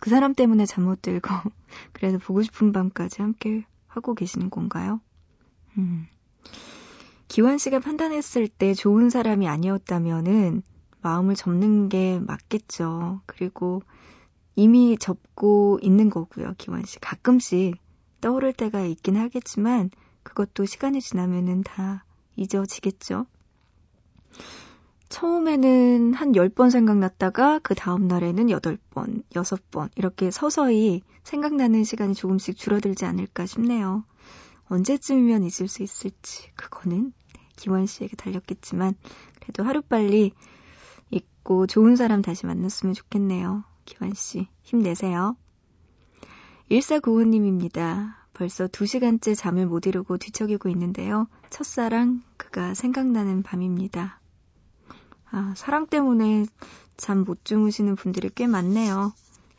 그 0.00 0.10
사람 0.10 0.34
때문에 0.34 0.66
잠 0.66 0.84
못 0.84 1.02
들고 1.02 1.28
그래도 1.92 2.18
보고 2.18 2.42
싶은 2.42 2.72
밤까지 2.72 3.22
함께 3.22 3.64
하고 3.86 4.14
계시는 4.14 4.50
건가요? 4.50 5.00
음. 5.76 6.06
기환 7.28 7.58
씨가 7.58 7.80
판단했을 7.80 8.48
때 8.48 8.74
좋은 8.74 9.10
사람이 9.10 9.48
아니었다면은 9.48 10.62
마음을 11.02 11.34
접는 11.34 11.88
게 11.88 12.18
맞겠죠. 12.20 13.20
그리고 13.26 13.82
이미 14.56 14.96
접고 14.98 15.78
있는 15.82 16.10
거고요. 16.10 16.54
기환 16.58 16.84
씨 16.84 16.98
가끔씩 17.00 17.76
떠오를 18.20 18.52
때가 18.52 18.82
있긴 18.82 19.16
하겠지만 19.16 19.90
그것도 20.22 20.64
시간이 20.64 21.00
지나면은 21.00 21.62
다 21.62 22.04
잊어지겠죠. 22.36 23.26
처음에는 25.08 26.12
한 26.14 26.32
10번 26.32 26.70
생각났다가 26.70 27.60
그 27.60 27.74
다음 27.74 28.08
날에는 28.08 28.46
8번, 28.46 29.22
6번 29.30 29.90
이렇게 29.96 30.30
서서히 30.30 31.02
생각나는 31.24 31.84
시간이 31.84 32.14
조금씩 32.14 32.56
줄어들지 32.56 33.04
않을까 33.06 33.46
싶네요. 33.46 34.04
언제쯤이면 34.68 35.42
잊을 35.44 35.68
수 35.68 35.82
있을지 35.82 36.50
그거는 36.54 37.12
기원 37.56 37.86
씨에게 37.86 38.16
달렸겠지만 38.16 38.94
그래도 39.40 39.64
하루빨리 39.64 40.32
잊고 41.10 41.66
좋은 41.66 41.96
사람 41.96 42.20
다시 42.20 42.44
만났으면 42.46 42.94
좋겠네요. 42.94 43.64
기원 43.86 44.12
씨 44.14 44.48
힘내세요. 44.62 45.36
1495님입니다. 46.70 48.14
벌써 48.34 48.66
2시간째 48.66 49.34
잠을 49.34 49.66
못 49.66 49.86
이루고 49.86 50.18
뒤척이고 50.18 50.68
있는데요. 50.68 51.26
첫사랑 51.48 52.22
그가 52.36 52.74
생각나는 52.74 53.42
밤입니다. 53.42 54.20
아, 55.30 55.54
사랑 55.56 55.86
때문에 55.86 56.46
잠 56.96 57.24
못 57.24 57.44
주무시는 57.44 57.96
분들이 57.96 58.30
꽤 58.34 58.46
많네요. 58.46 59.12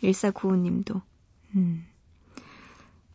1495님도. 0.03 1.01
음. 1.55 1.85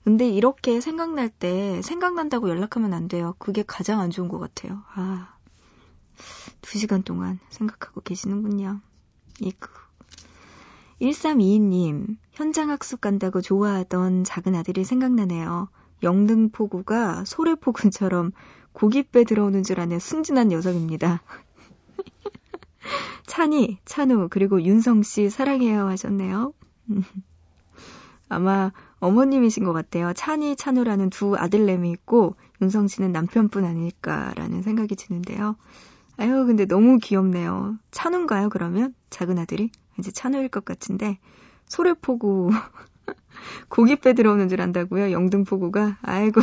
근데 0.04 0.28
이렇게 0.28 0.80
생각날 0.80 1.30
때 1.30 1.80
생각난다고 1.82 2.48
연락하면 2.50 2.92
안 2.92 3.08
돼요. 3.08 3.34
그게 3.38 3.62
가장 3.66 4.00
안 4.00 4.10
좋은 4.10 4.28
것 4.28 4.38
같아요. 4.38 4.82
아, 4.94 5.34
두 6.60 6.78
시간 6.78 7.02
동안 7.02 7.38
생각하고 7.48 8.00
계시는군요. 8.02 8.80
이그. 9.40 9.70
1322님, 11.00 12.16
현장 12.32 12.70
학습 12.70 13.00
간다고 13.00 13.40
좋아하던 13.40 14.24
작은 14.24 14.54
아들이 14.54 14.84
생각나네요. 14.84 15.68
영등포구가 16.02 17.24
소래포근처럼 17.24 18.32
고깃배 18.72 19.24
들어오는 19.24 19.62
줄 19.62 19.80
아는 19.80 19.98
순진한 19.98 20.48
녀석입니다. 20.48 21.22
찬이, 23.27 23.79
찬우, 23.85 24.29
그리고 24.31 24.62
윤성 24.62 25.03
씨 25.03 25.31
사랑해요 25.31 25.88
하셨네요. 25.88 26.53
아마 28.29 28.73
어머님이신 29.01 29.64
것 29.64 29.73
같아요. 29.73 30.12
찬이, 30.12 30.57
찬우라는 30.57 31.11
두 31.11 31.37
아들내미 31.37 31.90
있고 31.92 32.37
윤성 32.62 32.88
씨는 32.88 33.12
남편뿐 33.12 33.64
아닐까라는 33.64 34.62
생각이 34.62 34.97
드는데요. 34.97 35.57
아유, 36.16 36.47
근데 36.47 36.64
너무 36.64 36.99
귀엽네요. 36.99 37.76
찬우인가요, 37.91 38.49
그러면? 38.49 38.95
작은 39.11 39.39
아들이? 39.39 39.70
이제 39.99 40.11
찬우일 40.11 40.49
것 40.49 40.64
같은데, 40.64 41.18
소래포구, 41.66 42.51
고깃배 43.68 44.14
들어오는 44.14 44.49
줄 44.49 44.61
안다고요? 44.61 45.11
영등포구가? 45.11 45.99
아이고. 46.03 46.41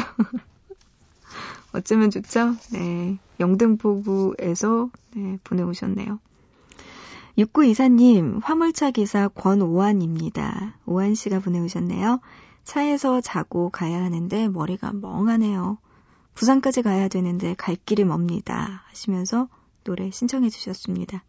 어쩌면 1.74 2.10
좋죠? 2.10 2.56
네. 2.74 3.18
영등포구에서 3.40 4.90
네, 5.16 5.40
보내오셨네요. 5.44 6.20
6924님, 7.38 8.42
화물차 8.44 8.92
기사 8.92 9.28
권오한입니다. 9.30 10.78
오한 10.86 11.16
씨가 11.16 11.40
보내오셨네요. 11.40 12.20
차에서 12.64 13.22
자고 13.22 13.70
가야 13.70 14.04
하는데 14.04 14.48
머리가 14.50 14.92
멍하네요. 14.94 15.78
부산까지 16.34 16.82
가야 16.82 17.08
되는데 17.08 17.56
갈 17.56 17.76
길이 17.76 18.04
멉니다. 18.04 18.84
하시면서 18.90 19.48
노래 19.84 20.12
신청해 20.12 20.50
주셨습니다. 20.50 21.24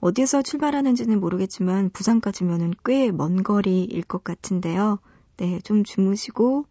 어디서 0.00 0.42
출발하는지는 0.42 1.20
모르겠지만 1.20 1.90
부산까지면은 1.90 2.74
꽤 2.84 3.12
먼 3.12 3.42
거리일 3.42 4.02
것 4.02 4.24
같은데요. 4.24 4.98
네, 5.36 5.60
좀 5.60 5.84
주무시고 5.84 6.66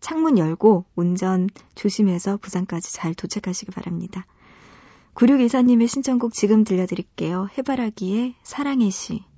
창문 0.00 0.38
열고 0.38 0.86
운전 0.96 1.48
조심해서 1.74 2.38
부산까지 2.38 2.92
잘 2.92 3.14
도착하시기 3.14 3.70
바랍니다. 3.72 4.26
9624님의 5.14 5.88
신청곡 5.88 6.32
지금 6.32 6.64
들려드릴게요. 6.64 7.48
해바라기의 7.58 8.34
사랑의 8.42 8.90
시. 8.90 9.31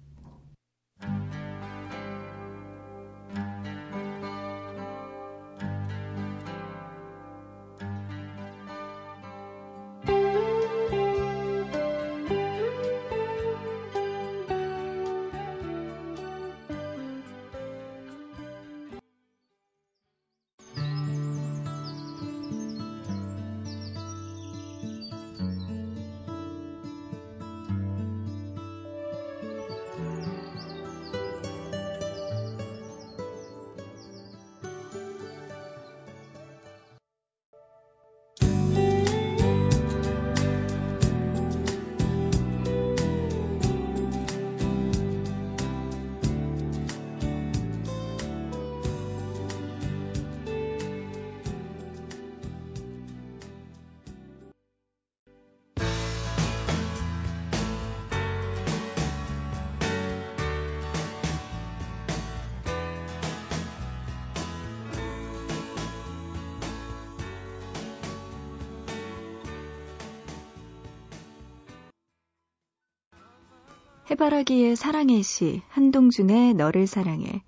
해바라기의 74.11 74.77
사랑의 74.77 75.23
시, 75.23 75.63
한동준의 75.69 76.55
너를 76.55 76.87
사랑해, 76.87 77.43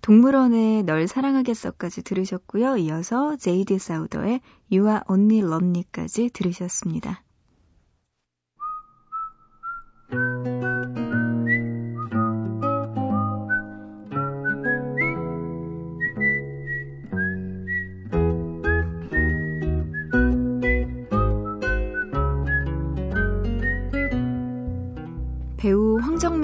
동물원의 0.00 0.82
널 0.82 1.06
사랑하겠어까지 1.06 2.02
들으셨고요. 2.02 2.76
이어서 2.78 3.36
제이디 3.36 3.78
사우더의 3.78 4.40
Are 4.72 5.00
Only 5.08 5.38
Lonely까지 5.38 6.30
들으셨습니다. 6.32 7.22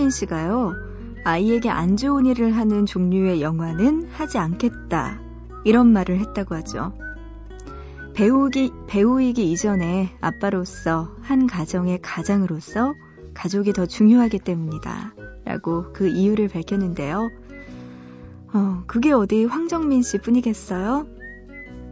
황정민 0.08 0.10
씨가요. 0.10 0.74
아이에게 1.24 1.68
안 1.70 1.96
좋은 1.96 2.26
일을 2.26 2.56
하는 2.56 2.86
종류의 2.86 3.42
영화는 3.42 4.08
하지 4.10 4.38
않겠다. 4.38 5.20
이런 5.64 5.92
말을 5.92 6.18
했다고 6.18 6.54
하죠. 6.56 6.92
배우기, 8.14 8.72
배우이기 8.86 9.52
이전에 9.52 10.16
아빠로서 10.20 11.10
한 11.20 11.46
가정의 11.46 12.00
가장으로서 12.02 12.94
가족이 13.34 13.72
더 13.72 13.86
중요하기 13.86 14.40
때문이다. 14.40 15.14
라고 15.44 15.92
그 15.92 16.08
이유를 16.08 16.48
밝혔는데요. 16.48 17.28
어, 18.54 18.82
그게 18.86 19.12
어디 19.12 19.44
황정민 19.44 20.02
씨 20.02 20.18
뿐이겠어요? 20.18 21.06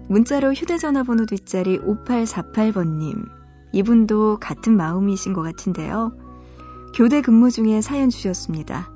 문자로 0.08 0.52
휴대전화 0.54 1.02
번호 1.02 1.26
뒷자리 1.26 1.78
5848번님. 1.80 3.28
이분도 3.72 4.38
같은 4.40 4.76
마음이신 4.76 5.32
것 5.32 5.42
같은데요. 5.42 6.25
교대 6.96 7.20
근무 7.20 7.50
중에 7.50 7.82
사연 7.82 8.08
주셨습니다. 8.08 8.90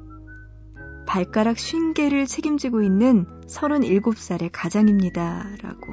발가락 1.07 1.57
50개를 1.59 2.27
책임지고 2.27 2.81
있는 2.81 3.27
37살의 3.47 4.49
가장입니다. 4.51 5.47
라고. 5.61 5.93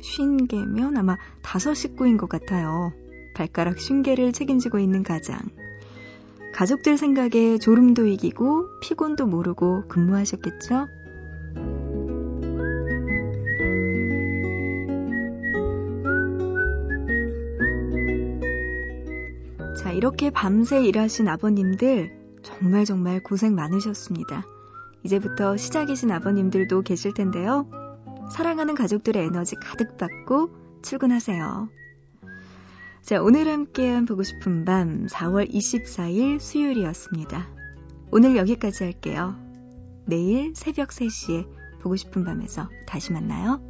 50개면 0.00 0.96
아마 0.96 1.18
다섯 1.42 1.74
식구인 1.74 2.16
것 2.16 2.30
같아요. 2.30 2.94
발가락 3.34 3.76
50개를 3.76 4.32
책임지고 4.32 4.78
있는 4.78 5.02
가장. 5.02 5.38
가족들 6.54 6.96
생각에 6.96 7.58
졸음도 7.58 8.06
이기고 8.06 8.80
피곤도 8.80 9.26
모르고 9.26 9.86
근무하셨겠죠? 9.86 10.86
이렇게 20.00 20.30
밤새 20.30 20.82
일하신 20.82 21.28
아버님들 21.28 22.10
정말 22.42 22.86
정말 22.86 23.22
고생 23.22 23.54
많으셨습니다. 23.54 24.46
이제부터 25.02 25.58
시작이신 25.58 26.10
아버님들도 26.10 26.80
계실 26.80 27.12
텐데요. 27.12 27.68
사랑하는 28.32 28.74
가족들의 28.74 29.22
에너지 29.22 29.56
가득 29.56 29.98
받고 29.98 30.80
출근하세요. 30.80 31.68
자, 33.02 33.22
오늘 33.22 33.46
함께한 33.46 34.06
보고 34.06 34.22
싶은 34.22 34.64
밤 34.64 35.04
4월 35.04 35.52
24일 35.52 36.40
수요일이었습니다. 36.40 37.46
오늘 38.10 38.36
여기까지 38.36 38.84
할게요. 38.84 39.36
내일 40.06 40.54
새벽 40.56 40.88
3시에 40.88 41.46
보고 41.82 41.96
싶은 41.96 42.24
밤에서 42.24 42.70
다시 42.86 43.12
만나요. 43.12 43.60